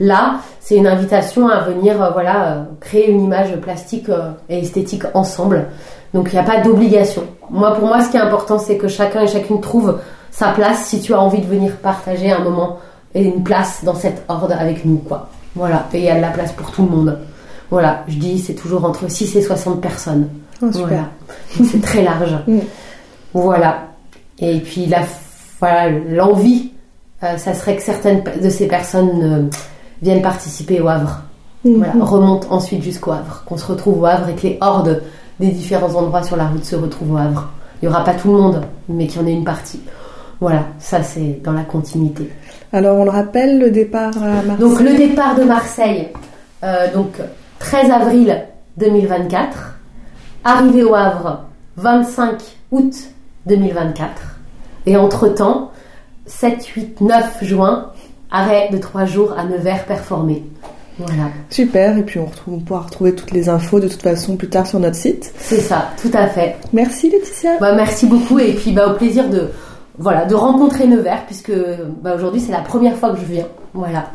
Là, 0.00 0.36
c'est 0.60 0.76
une 0.76 0.86
invitation 0.86 1.48
à 1.48 1.60
venir, 1.60 2.02
euh, 2.02 2.10
voilà, 2.10 2.46
euh, 2.46 2.62
créer 2.80 3.10
une 3.10 3.22
image 3.22 3.56
plastique 3.56 4.08
euh, 4.08 4.30
et 4.48 4.60
esthétique 4.60 5.02
ensemble. 5.14 5.66
Donc 6.14 6.28
il 6.30 6.34
n'y 6.34 6.40
a 6.40 6.44
pas 6.44 6.60
d'obligation. 6.60 7.24
Moi, 7.50 7.74
pour 7.74 7.88
moi, 7.88 8.00
ce 8.02 8.10
qui 8.10 8.16
est 8.16 8.20
important, 8.20 8.58
c'est 8.58 8.76
que 8.76 8.86
chacun 8.86 9.22
et 9.22 9.26
chacune 9.26 9.60
trouve 9.60 9.98
sa 10.30 10.48
place 10.48 10.84
si 10.84 11.00
tu 11.00 11.14
as 11.14 11.20
envie 11.20 11.40
de 11.40 11.46
venir 11.46 11.76
partager 11.76 12.30
un 12.30 12.44
moment 12.44 12.78
et 13.14 13.24
une 13.24 13.42
place 13.42 13.82
dans 13.82 13.94
cette 13.94 14.22
horde 14.28 14.52
avec 14.52 14.84
nous, 14.84 14.98
quoi. 14.98 15.28
Voilà, 15.54 15.86
et 15.92 15.98
il 15.98 16.04
y 16.04 16.10
a 16.10 16.16
de 16.16 16.20
la 16.20 16.28
place 16.28 16.52
pour 16.52 16.70
tout 16.70 16.82
le 16.82 16.90
monde. 16.90 17.18
Voilà, 17.70 18.04
je 18.06 18.16
dis, 18.16 18.38
c'est 18.38 18.54
toujours 18.54 18.84
entre 18.84 19.10
6 19.10 19.36
et 19.36 19.42
60 19.42 19.80
personnes. 19.80 20.28
Oh, 20.62 20.70
super. 20.70 20.86
Voilà. 20.86 21.04
C'est 21.70 21.82
très 21.82 22.02
large. 22.02 22.36
Mm. 22.46 22.58
Voilà. 23.34 23.87
Et 24.40 24.60
puis 24.60 24.86
la, 24.86 25.02
voilà, 25.60 25.90
l'envie, 25.90 26.72
euh, 27.22 27.36
ça 27.36 27.54
serait 27.54 27.76
que 27.76 27.82
certaines 27.82 28.22
de 28.40 28.50
ces 28.50 28.68
personnes 28.68 29.22
euh, 29.22 29.56
viennent 30.02 30.22
participer 30.22 30.80
au 30.80 30.88
Havre. 30.88 31.22
Voilà, 31.64 31.92
remontent 32.00 32.46
ensuite 32.50 32.82
jusqu'au 32.82 33.12
Havre, 33.12 33.42
qu'on 33.44 33.56
se 33.56 33.66
retrouve 33.66 34.00
au 34.00 34.06
Havre 34.06 34.28
et 34.28 34.34
que 34.34 34.42
les 34.46 34.58
hordes 34.60 35.02
des 35.40 35.48
différents 35.48 35.94
endroits 35.94 36.22
sur 36.22 36.36
la 36.36 36.46
route 36.46 36.64
se 36.64 36.76
retrouvent 36.76 37.14
au 37.14 37.16
Havre. 37.16 37.48
Il 37.82 37.88
n'y 37.88 37.94
aura 37.94 38.04
pas 38.04 38.14
tout 38.14 38.28
le 38.28 38.38
monde, 38.38 38.62
mais 38.88 39.06
qu'il 39.06 39.20
y 39.20 39.24
en 39.24 39.26
ait 39.26 39.32
une 39.32 39.44
partie. 39.44 39.80
Voilà, 40.40 40.66
ça 40.78 41.02
c'est 41.02 41.40
dans 41.42 41.52
la 41.52 41.64
continuité. 41.64 42.30
Alors 42.72 42.96
on 42.98 43.04
le 43.04 43.10
rappelle, 43.10 43.58
le 43.58 43.70
départ 43.70 44.16
à 44.16 44.42
Marseille. 44.42 44.58
Donc 44.58 44.80
le 44.80 44.96
départ 44.96 45.34
de 45.34 45.42
Marseille, 45.42 46.08
euh, 46.62 46.92
donc 46.94 47.20
13 47.58 47.90
avril 47.90 48.44
2024, 48.76 49.78
arrivée 50.44 50.84
au 50.84 50.94
Havre 50.94 51.44
25 51.76 52.40
août 52.70 52.94
2024, 53.46 54.38
et 54.86 54.96
entre-temps, 54.96 55.70
7, 56.26 56.66
8, 56.66 57.00
9 57.00 57.44
juin, 57.44 57.92
arrêt 58.30 58.68
de 58.70 58.78
3 58.78 59.04
jours 59.04 59.34
à 59.36 59.44
Nevers 59.44 59.84
performé. 59.84 60.44
Voilà, 60.98 61.30
Super, 61.48 61.96
et 61.96 62.02
puis 62.02 62.18
on, 62.18 62.26
retrouve, 62.26 62.54
on 62.54 62.58
pourra 62.58 62.80
retrouver 62.80 63.14
toutes 63.14 63.30
les 63.30 63.48
infos 63.48 63.78
de 63.78 63.86
toute 63.86 64.02
façon 64.02 64.36
plus 64.36 64.48
tard 64.48 64.66
sur 64.66 64.80
notre 64.80 64.96
site. 64.96 65.32
c'est 65.38 65.60
ça, 65.60 65.90
tout 66.00 66.10
à 66.12 66.26
fait. 66.26 66.56
Merci 66.72 67.08
Laetitia. 67.08 67.58
Bah, 67.60 67.72
merci 67.74 68.06
beaucoup 68.06 68.38
et 68.40 68.52
puis 68.54 68.72
bah, 68.72 68.88
au 68.90 68.94
plaisir 68.94 69.30
de, 69.30 69.48
voilà, 69.96 70.24
de 70.24 70.34
rencontrer 70.34 70.88
Nevers 70.88 71.24
puisque 71.26 71.52
bah, 72.02 72.16
aujourd'hui 72.16 72.40
c'est 72.40 72.52
la 72.52 72.62
première 72.62 72.96
fois 72.96 73.10
que 73.10 73.20
je 73.20 73.26
viens. 73.26 73.46
Voilà. 73.74 74.10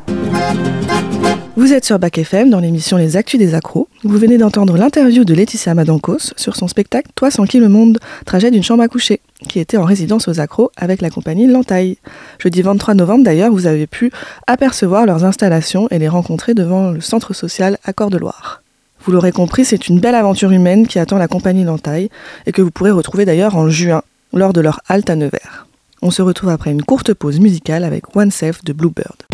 Vous 1.55 1.71
êtes 1.71 1.85
sur 1.85 1.99
Bac 1.99 2.17
FM 2.17 2.49
dans 2.49 2.59
l'émission 2.59 2.97
Les 2.97 3.15
Actus 3.15 3.39
des 3.39 3.53
Accros. 3.53 3.87
Vous 4.03 4.17
venez 4.17 4.39
d'entendre 4.39 4.75
l'interview 4.75 5.23
de 5.23 5.35
Laetitia 5.35 5.75
Madankos 5.75 6.33
sur 6.35 6.55
son 6.55 6.67
spectacle 6.67 7.11
Toi 7.13 7.29
sans 7.29 7.45
qui 7.45 7.59
le 7.59 7.69
monde, 7.69 7.99
trajet 8.25 8.49
d'une 8.49 8.63
chambre 8.63 8.81
à 8.81 8.87
coucher, 8.87 9.21
qui 9.47 9.59
était 9.59 9.77
en 9.77 9.83
résidence 9.83 10.27
aux 10.27 10.39
Accros 10.39 10.71
avec 10.77 10.99
la 10.99 11.11
compagnie 11.11 11.45
L'Entaille. 11.45 11.97
Jeudi 12.39 12.63
23 12.63 12.95
novembre 12.95 13.23
d'ailleurs, 13.23 13.51
vous 13.51 13.67
avez 13.67 13.85
pu 13.85 14.11
apercevoir 14.47 15.05
leurs 15.05 15.25
installations 15.25 15.87
et 15.91 15.99
les 15.99 16.07
rencontrer 16.07 16.55
devant 16.55 16.89
le 16.89 17.01
centre 17.01 17.33
social 17.33 17.77
Accord 17.83 18.09
de 18.09 18.17
Loire. 18.17 18.63
Vous 19.05 19.11
l'aurez 19.11 19.31
compris, 19.31 19.63
c'est 19.63 19.87
une 19.87 19.99
belle 19.99 20.15
aventure 20.15 20.49
humaine 20.49 20.87
qui 20.87 20.97
attend 20.97 21.19
la 21.19 21.27
compagnie 21.27 21.65
L'Entaille 21.65 22.09
et 22.47 22.51
que 22.51 22.63
vous 22.63 22.71
pourrez 22.71 22.89
retrouver 22.89 23.25
d'ailleurs 23.25 23.55
en 23.55 23.69
juin 23.69 24.01
lors 24.33 24.53
de 24.53 24.61
leur 24.61 24.79
halte 24.89 25.11
à 25.11 25.15
Nevers. 25.15 25.67
On 26.01 26.09
se 26.09 26.23
retrouve 26.23 26.49
après 26.49 26.71
une 26.71 26.81
courte 26.81 27.13
pause 27.13 27.39
musicale 27.39 27.83
avec 27.83 28.15
One 28.15 28.31
Self 28.31 28.63
de 28.63 28.73
Bluebird. 28.73 29.32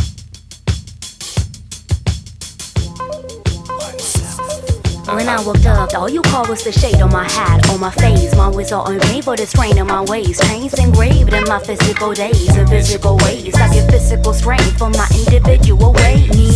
When 5.16 5.28
I 5.28 5.42
woke 5.44 5.66
up, 5.66 5.94
all 5.96 6.10
you 6.10 6.22
called 6.22 6.50
was 6.50 6.64
the 6.64 6.72
shade 6.72 7.02
on 7.02 7.12
my 7.12 7.28
hat, 7.30 7.70
on 7.70 7.80
my 7.80 7.92
face. 7.92 8.36
My 8.36 8.50
whistle 8.50 8.82
on 8.82 8.98
me 8.98 9.22
for 9.22 9.36
the 9.36 9.46
strain 9.46 9.78
in 9.78 9.88
my 9.88 10.02
waist. 10.04 10.44
Chains 10.44 10.74
engraved 10.76 11.34
in 11.34 11.44
my 11.46 11.60
physical 11.60 12.14
days 12.14 12.50
physical 12.70 13.18
ways. 13.18 13.56
I 13.56 13.74
get 13.74 13.90
physical 13.90 14.34
strength 14.34 14.78
from 14.78 14.92
my 14.94 15.08
individual 15.26 15.94
ways. 15.94 16.49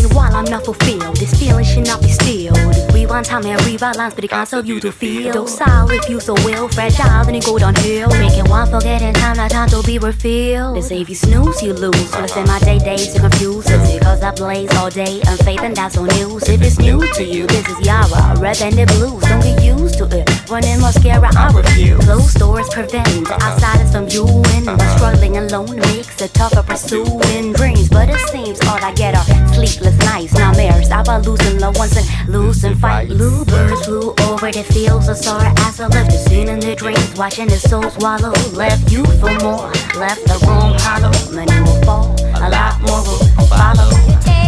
Time 3.24 3.46
and 3.46 3.82
lines, 3.98 4.14
but 4.14 4.24
it 4.24 4.30
can't 4.30 4.48
serve 4.48 4.66
you 4.66 4.80
to 4.82 4.92
feel. 4.92 5.32
Docile 5.32 5.90
if 5.92 6.10
you 6.10 6.20
so 6.20 6.34
will, 6.46 6.68
fragile, 6.68 7.24
then 7.24 7.36
you 7.36 7.42
go 7.42 7.58
downhill. 7.58 8.10
Making 8.10 8.50
one 8.50 8.70
forgetting 8.70 9.14
time, 9.14 9.38
not 9.38 9.50
time 9.50 9.70
to 9.70 9.82
be 9.84 9.98
refilled. 9.98 10.76
They 10.76 10.82
say 10.82 11.02
if 11.02 11.10
you 11.10 11.16
snooze, 11.16 11.64
you 11.64 11.74
lose. 11.74 12.10
Spend 12.10 12.48
my 12.48 12.60
day 12.60 12.80
days 12.80 13.14
to 13.14 13.20
confuse. 13.20 13.66
Is 13.70 13.96
it 13.96 14.02
cause 14.02 14.22
I 14.22 14.32
blaze 14.32 14.70
all 14.76 14.90
day, 14.90 15.22
unfaith 15.26 15.62
and 15.62 15.76
that's 15.76 15.98
on 15.98 16.08
news. 16.20 16.44
If 16.50 16.62
it's 16.62 16.78
new 16.80 17.00
to 17.00 17.24
you, 17.24 17.48
this 17.48 17.68
is 17.70 17.80
Yara, 17.86 18.38
red 18.40 18.62
and 18.62 18.76
the 18.76 18.86
blues. 18.86 19.24
Don't 19.24 19.42
get 19.42 19.64
used 19.64 19.98
to 20.00 20.06
it. 20.06 20.30
Running 20.50 20.82
mascara, 20.82 21.30
I 21.36 21.52
refuse. 21.54 22.04
Closed 22.04 22.38
doors 22.38 22.70
prevent 22.70 23.28
the 23.28 23.38
outsiders 23.42 23.92
from 23.92 24.08
you 24.10 24.26
in. 24.58 24.66
But 24.66 24.96
struggling 24.98 25.38
alone 25.38 25.78
makes 25.78 26.22
it 26.22 26.34
tougher 26.34 26.64
pursuing 26.64 27.54
dreams. 27.54 27.90
But 27.90 28.10
it 28.10 28.20
seems 28.30 28.60
all 28.68 28.84
I 28.84 28.94
get 28.94 29.16
are 29.16 29.26
sleepless 29.54 29.98
nights, 30.00 30.34
nightmares 30.34 30.88
about 30.88 31.26
losing 31.26 31.60
loved 31.60 31.78
ones 31.78 31.96
and 31.96 32.30
losing 32.30 32.76
fights. 32.76 33.13
Bluebirds 33.14 33.86
flew 33.86 34.12
over 34.22 34.52
the 34.52 34.64
fields 34.64 35.08
of 35.08 35.18
sorrow 35.18 35.54
as 35.60 35.80
I 35.80 35.86
left 35.86 36.10
the 36.10 36.18
scene 36.18 36.50
in 36.50 36.60
their 36.60 36.76
dreams, 36.76 37.14
watching 37.16 37.48
the 37.48 37.58
soul 37.58 37.88
swallow. 37.92 38.34
Left 38.54 38.92
you 38.92 39.06
for 39.22 39.32
more, 39.46 39.70
left 39.96 40.26
the 40.26 40.40
room 40.48 40.74
hollow. 40.80 41.12
Many 41.32 41.62
will 41.62 41.80
fall, 41.84 42.16
a 42.42 42.50
lot 42.50 42.82
more 42.82 43.04
will 43.04 43.48
follow. 43.48 44.43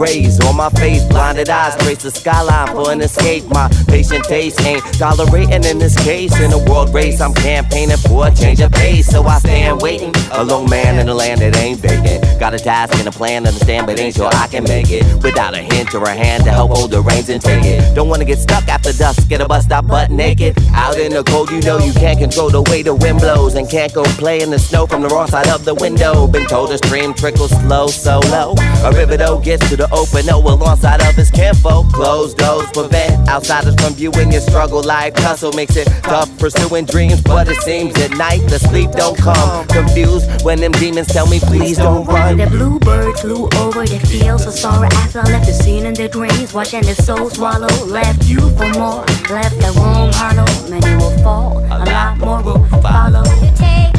Rays 0.00 0.40
on 0.46 0.56
my 0.56 0.70
face. 0.70 1.04
Blinded 1.04 1.50
eyes 1.50 1.76
trace 1.84 2.02
the 2.02 2.10
skyline 2.10 2.68
for 2.68 2.90
an 2.90 3.00
escape. 3.02 3.44
My 3.48 3.68
patient 3.86 4.24
taste 4.24 4.60
ain't 4.62 4.82
tolerating 4.94 5.64
in 5.64 5.78
this 5.78 5.96
case. 6.02 6.32
In 6.40 6.52
a 6.52 6.58
world 6.70 6.92
race, 6.94 7.20
I'm 7.20 7.34
campaigning 7.34 7.98
for 7.98 8.26
a 8.26 8.34
change 8.34 8.60
of 8.60 8.72
pace. 8.72 9.06
So 9.06 9.22
I 9.24 9.38
stand 9.38 9.82
waiting, 9.82 10.12
a 10.32 10.42
lone 10.42 10.70
man 10.70 10.98
in 10.98 11.08
a 11.08 11.14
land 11.14 11.42
that 11.42 11.56
ain't 11.58 11.80
vacant. 11.80 12.40
Got 12.40 12.54
a 12.54 12.58
task 12.58 12.98
and 12.98 13.06
a 13.06 13.12
plan, 13.12 13.46
understand, 13.46 13.86
but 13.86 14.00
ain't 14.00 14.16
sure 14.16 14.30
I 14.32 14.46
can 14.48 14.64
make 14.64 14.90
it. 14.90 15.04
Without 15.22 15.54
a 15.54 15.58
hint 15.58 15.94
or 15.94 16.04
a 16.04 16.14
hand 16.14 16.44
to 16.44 16.50
help 16.50 16.70
hold 16.70 16.90
the 16.90 17.02
reins 17.02 17.28
and 17.28 17.42
take 17.42 17.64
it. 17.64 17.94
Don't 17.94 18.08
wanna 18.08 18.24
get 18.24 18.38
stuck 18.38 18.66
after 18.68 18.92
dusk, 18.92 19.28
get 19.28 19.40
a 19.40 19.46
bus 19.46 19.64
stop 19.66 19.86
butt 19.86 20.10
naked. 20.10 20.56
Out 20.72 20.98
in 20.98 21.12
the 21.12 21.22
cold, 21.24 21.50
you 21.50 21.60
know 21.60 21.78
you 21.78 21.92
can't 21.92 22.18
control 22.18 22.48
the 22.48 22.62
way 22.62 22.82
the 22.82 22.94
wind 22.94 23.18
blows. 23.18 23.54
And 23.54 23.68
can't 23.68 23.92
go 23.92 24.04
play 24.04 24.40
in 24.40 24.50
the 24.50 24.58
snow 24.58 24.86
from 24.86 25.02
the 25.02 25.08
wrong 25.08 25.26
side 25.26 25.48
of 25.48 25.64
the 25.64 25.74
window. 25.74 26.26
Been 26.26 26.46
told 26.46 26.70
the 26.70 26.78
stream 26.78 27.12
trickles 27.12 27.50
slow, 27.50 27.88
so 27.88 28.20
low. 28.30 28.54
A 28.84 28.92
river 28.92 29.16
though 29.16 29.38
gets 29.38 29.68
to 29.68 29.76
the 29.76 29.89
open, 29.92 30.28
oh, 30.30 30.40
alongside 30.40 31.00
of 31.02 31.14
his 31.14 31.30
kinfolk. 31.30 31.92
Closed 31.92 32.38
doors 32.38 32.70
prevent 32.72 33.28
outsiders 33.28 33.74
from 33.74 33.94
viewing 33.94 34.32
your 34.32 34.40
struggle. 34.40 34.82
Life 34.82 35.14
tussle 35.14 35.52
makes 35.52 35.76
it 35.76 35.86
tough 36.02 36.30
pursuing 36.38 36.84
dreams, 36.84 37.20
but 37.22 37.48
it 37.48 37.60
seems 37.62 37.98
at 38.00 38.16
night 38.16 38.40
the 38.48 38.58
sleep 38.58 38.90
don't 38.92 39.16
come. 39.16 39.66
Confused 39.68 40.44
when 40.44 40.60
them 40.60 40.72
demons 40.72 41.08
tell 41.08 41.26
me, 41.26 41.40
please 41.40 41.76
don't 41.76 42.06
run. 42.06 42.36
The 42.36 42.46
bluebird 42.46 43.18
flew 43.18 43.48
over 43.58 43.86
the 43.86 43.98
fields 44.06 44.46
of 44.46 44.54
sorrow 44.54 44.88
after 44.92 45.20
I 45.20 45.24
left 45.24 45.46
the 45.46 45.52
scene 45.52 45.86
in 45.86 45.94
their 45.94 46.08
dreams, 46.08 46.52
watching 46.52 46.82
their 46.82 46.94
soul 46.94 47.30
swallow. 47.30 47.68
Left 47.84 48.24
you 48.24 48.40
for 48.56 48.68
more, 48.70 49.04
left 49.30 49.58
the 49.60 49.72
room 49.76 50.10
hollow. 50.14 50.70
Many 50.70 50.96
will 50.96 51.16
fall, 51.22 51.58
a 51.58 51.84
lot 51.84 52.18
more 52.18 52.42
will 52.42 52.64
follow. 52.80 53.89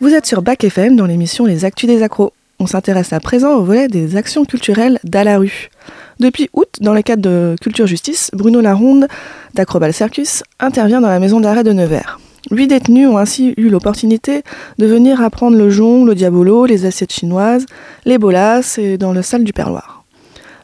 Vous 0.00 0.14
êtes 0.14 0.26
sur 0.26 0.42
Bac 0.42 0.62
FM 0.62 0.94
dans 0.94 1.06
l'émission 1.06 1.44
Les 1.44 1.64
Actus 1.64 1.88
des 1.88 2.02
Accros. 2.04 2.32
On 2.60 2.66
s'intéresse 2.66 3.12
à 3.12 3.20
présent 3.20 3.54
au 3.54 3.64
volet 3.64 3.88
des 3.88 4.16
actions 4.16 4.44
culturelles 4.44 5.00
d'à 5.02 5.24
la 5.24 5.38
rue. 5.38 5.70
Depuis 6.20 6.50
août, 6.52 6.68
dans 6.82 6.92
le 6.92 7.00
cadre 7.00 7.22
de 7.22 7.56
Culture 7.62 7.86
Justice, 7.86 8.30
Bruno 8.34 8.60
Laronde 8.60 9.08
d'Acrobal 9.54 9.94
Circus 9.94 10.42
intervient 10.58 11.00
dans 11.00 11.08
la 11.08 11.18
maison 11.18 11.40
d'arrêt 11.40 11.64
de 11.64 11.72
Nevers. 11.72 12.20
Huit 12.50 12.66
détenus 12.66 13.08
ont 13.08 13.16
ainsi 13.16 13.54
eu 13.56 13.70
l'opportunité 13.70 14.42
de 14.78 14.84
venir 14.84 15.22
apprendre 15.22 15.56
le 15.56 15.70
jongle, 15.70 16.10
le 16.10 16.14
diabolo, 16.14 16.66
les 16.66 16.84
assiettes 16.84 17.14
chinoises, 17.14 17.64
les 18.04 18.18
bolas 18.18 18.76
et 18.76 18.98
dans 18.98 19.12
le 19.12 19.22
salle 19.22 19.44
du 19.44 19.54
perloir. 19.54 20.04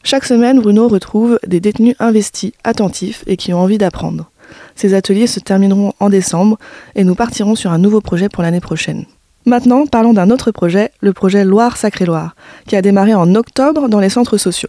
Chaque 0.02 0.26
semaine, 0.26 0.60
Bruno 0.60 0.88
retrouve 0.88 1.38
des 1.46 1.60
détenus 1.60 1.96
investis, 2.00 2.52
attentifs 2.62 3.24
et 3.26 3.38
qui 3.38 3.54
ont 3.54 3.60
envie 3.60 3.78
d'apprendre. 3.78 4.30
Ces 4.74 4.92
ateliers 4.92 5.26
se 5.26 5.40
termineront 5.40 5.94
en 6.00 6.10
décembre 6.10 6.58
et 6.96 7.02
nous 7.02 7.14
partirons 7.14 7.54
sur 7.54 7.72
un 7.72 7.78
nouveau 7.78 8.02
projet 8.02 8.28
pour 8.28 8.42
l'année 8.42 8.60
prochaine. 8.60 9.06
Maintenant, 9.46 9.86
parlons 9.86 10.12
d'un 10.12 10.28
autre 10.28 10.50
projet, 10.50 10.90
le 11.00 11.14
projet 11.14 11.46
Loire-Sacré-Loire, 11.46 12.36
qui 12.66 12.76
a 12.76 12.82
démarré 12.82 13.14
en 13.14 13.34
octobre 13.34 13.88
dans 13.88 14.00
les 14.00 14.10
centres 14.10 14.36
sociaux. 14.36 14.68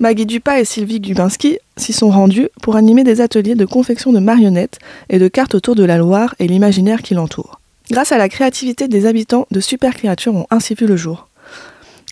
Maggie 0.00 0.26
Dupas 0.26 0.60
et 0.60 0.64
Sylvie 0.64 1.00
Gubinski 1.00 1.58
s'y 1.76 1.92
sont 1.92 2.10
rendus 2.10 2.48
pour 2.62 2.76
animer 2.76 3.04
des 3.04 3.20
ateliers 3.20 3.54
de 3.54 3.64
confection 3.64 4.12
de 4.12 4.18
marionnettes 4.18 4.78
et 5.08 5.18
de 5.18 5.28
cartes 5.28 5.54
autour 5.54 5.74
de 5.74 5.84
la 5.84 5.98
Loire 5.98 6.34
et 6.38 6.46
l'imaginaire 6.46 7.02
qui 7.02 7.14
l'entoure. 7.14 7.60
Grâce 7.90 8.12
à 8.12 8.18
la 8.18 8.28
créativité 8.28 8.88
des 8.88 9.06
habitants, 9.06 9.46
de 9.50 9.60
super 9.60 9.94
créatures 9.94 10.34
ont 10.34 10.46
ainsi 10.50 10.74
vu 10.74 10.86
le 10.86 10.96
jour. 10.96 11.28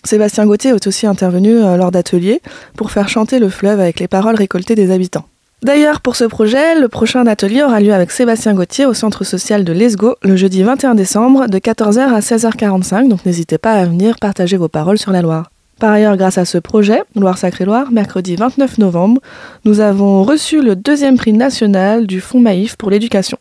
Sébastien 0.03 0.45
Gauthier 0.45 0.71
est 0.71 0.87
aussi 0.87 1.07
intervenu 1.07 1.57
euh, 1.57 1.77
lors 1.77 1.91
d'ateliers 1.91 2.41
pour 2.77 2.91
faire 2.91 3.09
chanter 3.09 3.39
le 3.39 3.49
fleuve 3.49 3.79
avec 3.79 3.99
les 3.99 4.07
paroles 4.07 4.35
récoltées 4.35 4.75
des 4.75 4.91
habitants. 4.91 5.25
D'ailleurs, 5.63 6.01
pour 6.01 6.15
ce 6.15 6.25
projet, 6.25 6.79
le 6.79 6.87
prochain 6.89 7.25
atelier 7.25 7.63
aura 7.63 7.79
lieu 7.79 7.93
avec 7.93 8.11
Sébastien 8.11 8.53
Gauthier 8.53 8.85
au 8.85 8.93
centre 8.93 9.23
social 9.23 9.63
de 9.63 9.73
Lesgo 9.73 10.15
le 10.21 10.35
jeudi 10.35 10.61
21 10.61 10.93
décembre 10.93 11.47
de 11.47 11.57
14h 11.57 11.99
à 11.99 12.19
16h45, 12.19 13.07
donc 13.07 13.25
n'hésitez 13.25 13.57
pas 13.57 13.73
à 13.73 13.85
venir 13.85 14.17
partager 14.21 14.57
vos 14.57 14.69
paroles 14.69 14.99
sur 14.99 15.11
la 15.11 15.23
Loire. 15.23 15.49
Par 15.79 15.91
ailleurs, 15.91 16.15
grâce 16.15 16.37
à 16.37 16.45
ce 16.45 16.57
projet, 16.57 17.01
Loire 17.15 17.37
Sacré 17.37 17.65
Loire, 17.65 17.91
mercredi 17.91 18.37
29 18.37 18.77
novembre, 18.77 19.21
nous 19.65 19.81
avons 19.81 20.23
reçu 20.23 20.61
le 20.61 20.75
deuxième 20.75 21.17
prix 21.17 21.33
national 21.33 22.07
du 22.07 22.21
Fonds 22.21 22.39
Maïf 22.39 22.77
pour 22.77 22.89
l'éducation. 22.89 23.37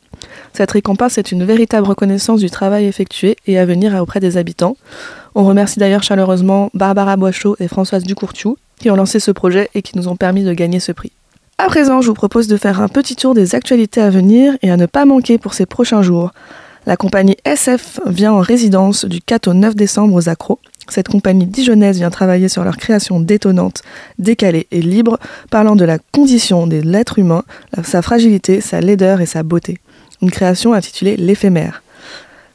Cette 0.53 0.73
récompense 0.73 1.16
est 1.16 1.31
une 1.31 1.44
véritable 1.44 1.87
reconnaissance 1.87 2.40
du 2.40 2.51
travail 2.51 2.87
effectué 2.87 3.37
et 3.47 3.57
à 3.57 3.64
venir 3.64 3.94
auprès 4.03 4.18
des 4.18 4.37
habitants. 4.37 4.77
On 5.37 5.44
remercie 5.44 5.79
d'ailleurs 5.79 6.03
chaleureusement 6.03 6.70
Barbara 6.75 7.16
Boichot 7.16 7.55
et 7.61 7.68
Françoise 7.68 8.03
Ducourtiou 8.03 8.57
qui 8.81 8.90
ont 8.90 8.97
lancé 8.97 9.20
ce 9.20 9.31
projet 9.31 9.70
et 9.75 9.83
qui 9.83 9.97
nous 9.97 10.09
ont 10.09 10.16
permis 10.16 10.42
de 10.42 10.53
gagner 10.53 10.81
ce 10.81 10.90
prix. 10.90 11.12
À 11.59 11.66
présent, 11.66 12.01
je 12.01 12.09
vous 12.09 12.14
propose 12.14 12.49
de 12.49 12.57
faire 12.57 12.81
un 12.81 12.88
petit 12.88 13.14
tour 13.14 13.35
des 13.35 13.55
actualités 13.55 14.01
à 14.01 14.11
venir 14.11 14.55
et 14.62 14.73
à 14.73 14.77
ne 14.77 14.87
pas 14.87 15.05
manquer 15.05 15.38
pour 15.38 15.55
ces 15.55 15.66
prochains 15.66 16.03
jours. 16.03 16.33
La 16.87 16.97
compagnie 16.97 17.37
SF 17.44 18.01
vient 18.07 18.33
en 18.33 18.40
résidence 18.40 19.05
du 19.05 19.23
4 19.23 19.49
au 19.49 19.55
9 19.55 19.75
décembre 19.75 20.14
aux 20.14 20.29
Accros. 20.29 20.59
Cette 20.88 21.09
compagnie 21.09 21.47
dijonnaise 21.47 21.99
vient 21.99 22.11
travailler 22.11 22.49
sur 22.49 22.64
leur 22.64 22.77
création 22.77 23.20
détonnante, 23.20 23.83
décalée 24.18 24.66
et 24.70 24.83
libre, 24.83 25.18
parlant 25.51 25.77
de 25.77 25.85
la 25.85 25.99
condition 25.99 26.66
de 26.66 26.77
l'être 26.77 27.18
humain, 27.18 27.42
sa 27.83 28.03
fragilité, 28.03 28.61
sa 28.61 28.81
laideur 28.81 29.20
et 29.20 29.27
sa 29.27 29.42
beauté. 29.42 29.79
Une 30.23 30.31
création 30.31 30.73
intitulée 30.73 31.16
L'éphémère. 31.16 31.83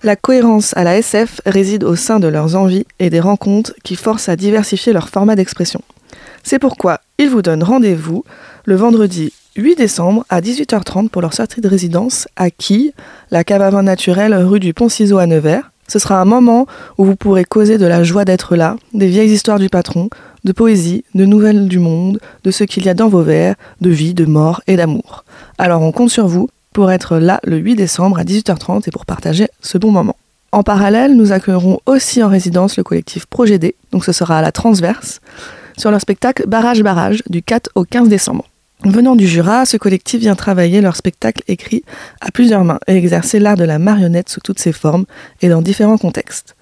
La 0.02 0.16
cohérence 0.16 0.76
à 0.78 0.84
la 0.86 0.98
SF 0.98 1.42
réside 1.46 1.84
au 1.84 1.96
sein 1.96 2.20
de 2.20 2.28
leurs 2.28 2.56
envies 2.56 2.86
et 3.00 3.10
des 3.10 3.20
rencontres 3.20 3.74
qui 3.84 3.96
forcent 3.96 4.30
à 4.30 4.38
diversifier 4.38 4.94
leur 4.94 5.10
format 5.10 5.36
d'expression. 5.36 5.82
C'est 6.44 6.60
pourquoi 6.60 7.02
ils 7.18 7.30
vous 7.30 7.42
donnent 7.42 7.64
rendez-vous 7.64 8.24
le 8.64 8.76
vendredi 8.76 9.34
8 9.58 9.76
décembre 9.76 10.26
à 10.30 10.40
18h30 10.40 11.10
pour 11.10 11.22
leur 11.22 11.34
sortie 11.34 11.60
de 11.60 11.68
résidence 11.68 12.30
à 12.38 12.50
Quille, 12.50 12.94
la 13.30 13.44
cave 13.44 13.62
à 13.62 13.70
vin 13.70 13.84
naturelle 13.84 14.34
rue 14.34 14.62
du 14.62 14.74
Pont-Ciseau 14.74 15.18
à 15.18 15.26
Nevers. 15.26 15.70
Ce 15.90 16.00
sera 16.00 16.22
un 16.22 16.26
moment 16.26 16.68
où 17.00 17.04
vous 17.04 17.16
pourrez 17.16 17.44
causer 17.44 17.80
de 17.80 17.88
la 17.88 18.04
joie 18.04 18.24
d'être 18.24 18.56
là, 18.56 18.76
des 18.94 19.08
vieilles 19.08 19.32
histoires 19.32 19.58
du 19.58 19.70
patron, 19.70 20.10
de 20.44 20.52
poésie, 20.52 21.04
de 21.16 21.26
nouvelles 21.26 21.68
du 21.68 21.80
monde, 21.80 22.20
de 22.44 22.52
ce 22.52 22.64
qu'il 22.64 22.86
y 22.86 22.90
a 22.90 22.94
dans 22.94 23.10
vos 23.10 23.24
vers, 23.24 23.56
de 23.82 23.90
vie, 23.90 24.14
de 24.14 24.26
mort 24.26 24.62
et 24.68 24.78
d'amour. 24.78 25.26
Alors 25.58 25.82
on 25.82 25.92
compte 25.92 26.12
sur 26.12 26.28
vous 26.28 26.48
pour 26.74 26.92
être 26.92 27.18
là 27.18 27.40
le 27.44 27.58
8 27.58 27.76
décembre 27.76 28.20
à 28.20 28.24
18h30 28.24 28.88
et 28.88 28.92
pour 28.92 29.08
partager 29.08 29.48
ce 29.62 29.80
bon 29.80 29.92
moment. 29.92 30.16
En 30.52 30.64
parallèle, 30.64 31.16
nous 31.16 31.32
accueillerons 31.32 31.80
aussi 31.88 32.24
en 32.24 32.30
résidence 32.30 32.78
le 32.78 32.84
collectif 32.84 33.26
Projet 33.26 33.60
D, 33.60 33.76
donc 33.92 34.06
ce 34.06 34.12
sera 34.12 34.38
à 34.38 34.42
la 34.42 34.52
transverse, 34.52 35.22
sur 35.78 35.92
leur 35.92 36.02
spectacle 36.02 36.48
Barrage 36.48 36.84
Barrage 36.84 37.24
du 37.30 37.42
4 37.42 37.72
au 37.76 37.84
15 37.84 38.10
décembre. 38.10 38.49
Venant 38.86 39.18
du 39.18 39.28
Jura, 39.28 39.66
ce 39.66 39.76
collectif 39.76 40.22
vient 40.22 40.36
travailler 40.36 40.80
leur 40.80 40.96
spectacle 40.96 41.44
écrit 41.50 41.84
à 42.22 42.32
plusieurs 42.32 42.64
mains 42.64 42.80
et 42.88 42.96
exercer 42.96 43.38
l'art 43.38 43.58
de 43.58 43.66
la 43.66 43.78
marionnette 43.78 44.30
sous 44.30 44.40
toutes 44.40 44.60
ses 44.60 44.72
formes 44.72 45.06
et 45.42 45.50
dans 45.50 45.62
différents 45.62 45.98
contextes. 45.98 46.56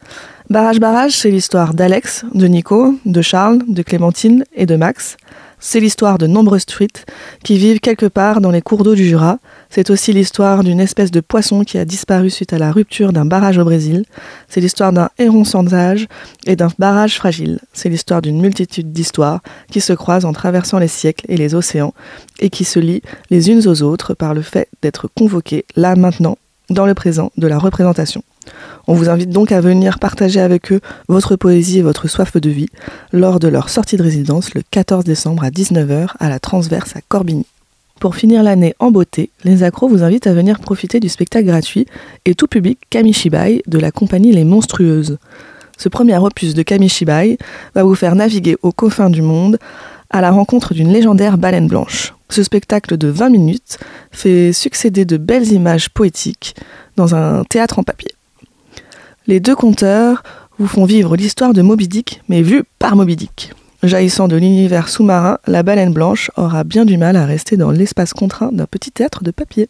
Barrage 0.49 0.79
Barrage, 0.79 1.11
c'est 1.11 1.29
l'histoire 1.29 1.73
d'Alex, 1.73 2.23
de 2.33 2.47
Nico, 2.47 2.95
de 3.05 3.21
Charles, 3.21 3.59
de 3.67 3.81
Clémentine 3.81 4.45
et 4.55 4.65
de 4.65 4.77
Max. 4.77 5.17
C'est 5.59 5.81
l'histoire 5.81 6.17
de 6.17 6.25
nombreuses 6.25 6.65
truites 6.65 7.05
qui 7.43 7.57
vivent 7.57 7.81
quelque 7.81 8.05
part 8.05 8.39
dans 8.39 8.51
les 8.51 8.61
cours 8.61 8.85
d'eau 8.85 8.95
du 8.95 9.05
Jura. 9.05 9.39
C'est 9.69 9.89
aussi 9.89 10.13
l'histoire 10.13 10.63
d'une 10.63 10.79
espèce 10.79 11.11
de 11.11 11.19
poisson 11.19 11.65
qui 11.65 11.77
a 11.77 11.83
disparu 11.83 12.29
suite 12.29 12.53
à 12.53 12.59
la 12.59 12.71
rupture 12.71 13.11
d'un 13.11 13.25
barrage 13.25 13.57
au 13.57 13.65
Brésil. 13.65 14.05
C'est 14.47 14.61
l'histoire 14.61 14.93
d'un 14.93 15.09
héron 15.19 15.43
sans 15.43 15.73
âge 15.73 16.07
et 16.45 16.55
d'un 16.55 16.69
barrage 16.79 17.17
fragile. 17.17 17.59
C'est 17.73 17.89
l'histoire 17.89 18.21
d'une 18.21 18.39
multitude 18.39 18.93
d'histoires 18.93 19.41
qui 19.69 19.81
se 19.81 19.91
croisent 19.91 20.23
en 20.23 20.31
traversant 20.31 20.79
les 20.79 20.87
siècles 20.87 21.25
et 21.27 21.35
les 21.35 21.55
océans 21.55 21.93
et 22.39 22.49
qui 22.49 22.63
se 22.63 22.79
lient 22.79 23.01
les 23.29 23.49
unes 23.49 23.67
aux 23.67 23.81
autres 23.81 24.13
par 24.13 24.33
le 24.33 24.43
fait 24.43 24.69
d'être 24.81 25.09
convoquées 25.13 25.65
là 25.75 25.97
maintenant, 25.97 26.37
dans 26.69 26.85
le 26.85 26.93
présent 26.93 27.33
de 27.35 27.47
la 27.47 27.57
représentation. 27.57 28.23
On 28.89 28.93
vous 28.93 29.09
invite 29.09 29.29
donc 29.29 29.51
à 29.51 29.59
venir 29.59 29.99
partager 29.99 30.39
avec 30.39 30.71
eux 30.71 30.79
votre 31.09 31.35
poésie 31.35 31.79
et 31.79 31.81
votre 31.81 32.07
soif 32.07 32.37
de 32.37 32.49
vie 32.49 32.69
lors 33.11 33.39
de 33.39 33.49
leur 33.49 33.67
sortie 33.67 33.97
de 33.97 34.03
résidence 34.03 34.53
le 34.53 34.61
14 34.71 35.03
décembre 35.03 35.43
à 35.43 35.49
19h 35.49 36.11
à 36.19 36.29
la 36.29 36.39
Transverse 36.39 36.95
à 36.95 37.01
Corbigny. 37.09 37.45
Pour 37.99 38.15
finir 38.15 38.43
l'année 38.43 38.75
en 38.79 38.91
beauté, 38.91 39.29
les 39.43 39.63
accros 39.63 39.89
vous 39.89 40.03
invitent 40.03 40.27
à 40.27 40.33
venir 40.33 40.59
profiter 40.59 41.01
du 41.01 41.09
spectacle 41.09 41.47
gratuit 41.47 41.85
et 42.23 42.33
tout 42.33 42.47
public 42.47 42.79
Kamishibai 42.89 43.61
de 43.67 43.77
la 43.77 43.91
compagnie 43.91 44.31
Les 44.31 44.45
Monstrueuses. 44.45 45.17
Ce 45.77 45.89
premier 45.89 46.17
opus 46.17 46.53
de 46.53 46.63
Kamishibai 46.63 47.37
va 47.75 47.83
vous 47.83 47.95
faire 47.95 48.15
naviguer 48.15 48.55
aux 48.61 48.71
confins 48.71 49.09
du 49.09 49.21
monde 49.21 49.57
à 50.09 50.21
la 50.21 50.31
rencontre 50.31 50.73
d'une 50.73 50.93
légendaire 50.93 51.37
baleine 51.37 51.67
blanche. 51.67 52.13
Ce 52.29 52.41
spectacle 52.41 52.97
de 52.97 53.09
20 53.09 53.29
minutes 53.31 53.79
fait 54.11 54.53
succéder 54.53 55.03
de 55.03 55.17
belles 55.17 55.51
images 55.51 55.89
poétiques 55.89 56.55
dans 56.95 57.15
un 57.15 57.43
théâtre 57.43 57.79
en 57.79 57.83
papier. 57.83 58.16
Les 59.27 59.41
deux 59.41 59.55
conteurs 59.55 60.23
vous 60.57 60.67
font 60.67 60.85
vivre 60.85 61.17
l'histoire 61.17 61.51
de 61.51 61.61
Moby 61.61 61.89
Dick, 61.89 62.21
mais 62.29 62.41
vue 62.41 62.63
par 62.79 62.95
Moby 62.95 63.17
Dick. 63.17 63.51
Jaillissant 63.83 64.29
de 64.29 64.37
l'univers 64.37 64.87
sous-marin, 64.87 65.37
la 65.47 65.63
baleine 65.63 65.91
blanche 65.91 66.31
aura 66.37 66.63
bien 66.63 66.85
du 66.85 66.97
mal 66.97 67.17
à 67.17 67.25
rester 67.25 67.57
dans 67.57 67.69
l'espace 67.69 68.13
contraint 68.13 68.53
d'un 68.53 68.65
petit 68.65 68.89
théâtre 68.89 69.25
de 69.25 69.31
papier. 69.31 69.67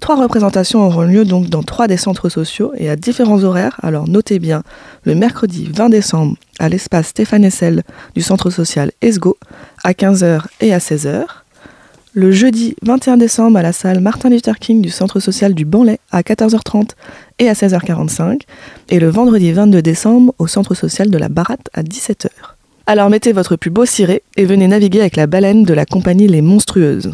Trois 0.00 0.16
représentations 0.16 0.80
auront 0.80 1.02
lieu 1.02 1.26
donc 1.26 1.50
dans 1.50 1.62
trois 1.62 1.88
des 1.88 1.98
centres 1.98 2.30
sociaux 2.30 2.72
et 2.78 2.88
à 2.88 2.96
différents 2.96 3.44
horaires, 3.44 3.78
alors 3.82 4.08
notez 4.08 4.38
bien 4.38 4.62
le 5.04 5.14
mercredi 5.14 5.68
20 5.70 5.90
décembre 5.90 6.36
à 6.58 6.70
l'espace 6.70 7.08
Stéphane 7.08 7.44
Essel 7.44 7.82
du 8.14 8.22
centre 8.22 8.48
social 8.48 8.92
ESGO 9.02 9.36
à 9.84 9.92
15h 9.92 10.40
et 10.62 10.72
à 10.72 10.78
16h, 10.78 11.26
le 12.14 12.30
jeudi 12.30 12.74
21 12.82 13.16
décembre 13.16 13.58
à 13.58 13.62
la 13.62 13.72
salle 13.72 14.00
Martin 14.00 14.28
Luther 14.28 14.58
King 14.58 14.82
du 14.82 14.90
centre 14.90 15.18
social 15.18 15.54
du 15.54 15.64
Banlay 15.64 15.98
à 16.10 16.20
14h30 16.20 16.90
et 17.38 17.48
à 17.48 17.54
16h45, 17.54 18.40
et 18.90 19.00
le 19.00 19.08
vendredi 19.08 19.52
22 19.52 19.80
décembre 19.80 20.34
au 20.38 20.46
centre 20.46 20.74
social 20.74 21.10
de 21.10 21.18
la 21.18 21.28
Baratte 21.28 21.70
à 21.72 21.82
17h. 21.82 22.28
Alors 22.86 23.08
mettez 23.08 23.32
votre 23.32 23.56
plus 23.56 23.70
beau 23.70 23.86
ciré 23.86 24.22
et 24.36 24.44
venez 24.44 24.68
naviguer 24.68 25.00
avec 25.00 25.16
la 25.16 25.26
baleine 25.26 25.62
de 25.62 25.72
la 25.72 25.86
compagnie 25.86 26.28
Les 26.28 26.42
Monstrueuses. 26.42 27.12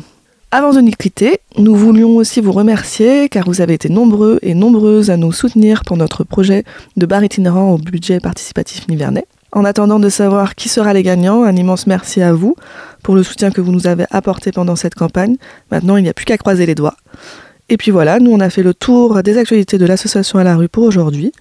Avant 0.51 0.73
de 0.73 0.81
nous 0.81 0.91
quitter, 0.93 1.41
nous 1.59 1.77
voulions 1.77 2.17
aussi 2.17 2.41
vous 2.41 2.53
remercier 2.53 3.29
car 3.29 3.45
vous 3.47 3.61
avez 3.61 3.75
été 3.75 3.91
nombreux 3.91 4.39
et 4.43 4.55
nombreuses 4.55 5.11
à 5.11 5.17
nous 5.17 5.31
soutenir 5.31 5.85
pour 5.85 5.97
notre 5.97 6.25
projet 6.25 6.65
de 6.97 7.07
bar 7.07 7.23
itinérant 7.23 7.73
au 7.73 7.79
budget 7.79 8.19
participatif 8.19 8.89
nivernais. 8.89 9.27
En 9.53 9.65
attendant 9.65 9.99
de 9.99 10.09
savoir 10.09 10.55
qui 10.55 10.69
sera 10.69 10.93
les 10.93 11.03
gagnants, 11.03 11.45
un 11.45 11.57
immense 11.57 11.87
merci 11.87 12.21
à 12.21 12.33
vous 12.33 12.55
pour 13.03 13.15
le 13.15 13.23
soutien 13.23 13.51
que 13.51 13.61
vous 13.61 13.73
nous 13.73 13.87
avez 13.87 14.05
apporté 14.11 14.53
pendant 14.53 14.77
cette 14.77 14.95
campagne. 14.95 15.37
Maintenant, 15.71 15.97
il 15.97 16.03
n'y 16.03 16.09
a 16.09 16.15
plus 16.15 16.27
qu'à 16.27 16.37
croiser 16.37 16.67
les 16.67 16.75
doigts. 16.75 16.97
Et 17.71 17.77
puis 17.77 17.91
voilà, 17.91 18.19
nous 18.19 18.31
on 18.31 18.41
a 18.41 18.49
fait 18.49 18.63
le 18.63 18.73
tour 18.73 19.23
des 19.23 19.37
actualités 19.37 19.77
de 19.77 19.85
l'association 19.85 20.39
à 20.39 20.45
la 20.45 20.57
rue 20.57 20.69
pour 20.69 20.85
aujourd'hui. 20.85 21.33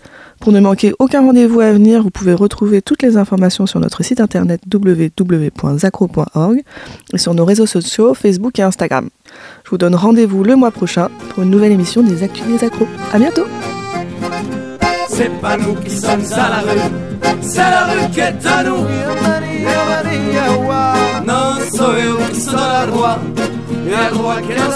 Pour 0.42 0.52
ne 0.52 0.60
manquer 0.60 0.94
aucun 1.00 1.22
rendez-vous 1.22 1.62
à 1.62 1.72
venir, 1.72 2.04
vous 2.04 2.10
pouvez 2.10 2.34
retrouver 2.34 2.82
toutes 2.82 3.02
les 3.02 3.16
informations 3.16 3.66
sur 3.66 3.80
notre 3.80 4.04
site 4.04 4.20
internet 4.20 4.62
www.zacro.org 4.72 6.62
et 7.14 7.18
sur 7.18 7.34
nos 7.34 7.46
réseaux 7.46 7.66
sociaux 7.66 8.14
Facebook 8.14 8.60
et 8.60 8.62
Instagram. 8.62 9.10
Je 9.64 9.70
vous 9.70 9.78
donne 9.78 9.96
rendez-vous 9.96 10.44
le 10.44 10.58
mois 10.58 10.72
prochain 10.72 11.08
pour 11.30 11.44
une 11.44 11.50
nouvelle 11.50 11.72
émission 11.72 12.04
des 12.04 12.24
Actus 12.24 12.46
des 12.46 12.66
Accros. 12.66 12.88
À 13.14 13.20
bientôt 13.20 13.46
c'est 15.18 15.34
pas 15.42 15.58
nous 15.58 15.74
qui 15.74 15.90
sommes 15.90 16.22
à 16.32 16.38
la 16.38 16.60
rue, 16.60 16.80
c'est 17.42 17.58
la 17.58 17.86
rue 17.86 18.08
qui 18.12 18.20
est 18.20 18.46
à 18.46 18.64
nous. 18.64 18.86
Non, 21.26 21.58
soy 21.76 22.04
yo 22.06 22.18
qui 22.32 22.40
soy 22.40 22.54
la 22.54 22.86
loi, 22.86 23.18
et 23.88 23.90
la 23.90 24.12
loi 24.12 24.36
qui 24.42 24.52
est 24.52 24.58
la 24.58 24.70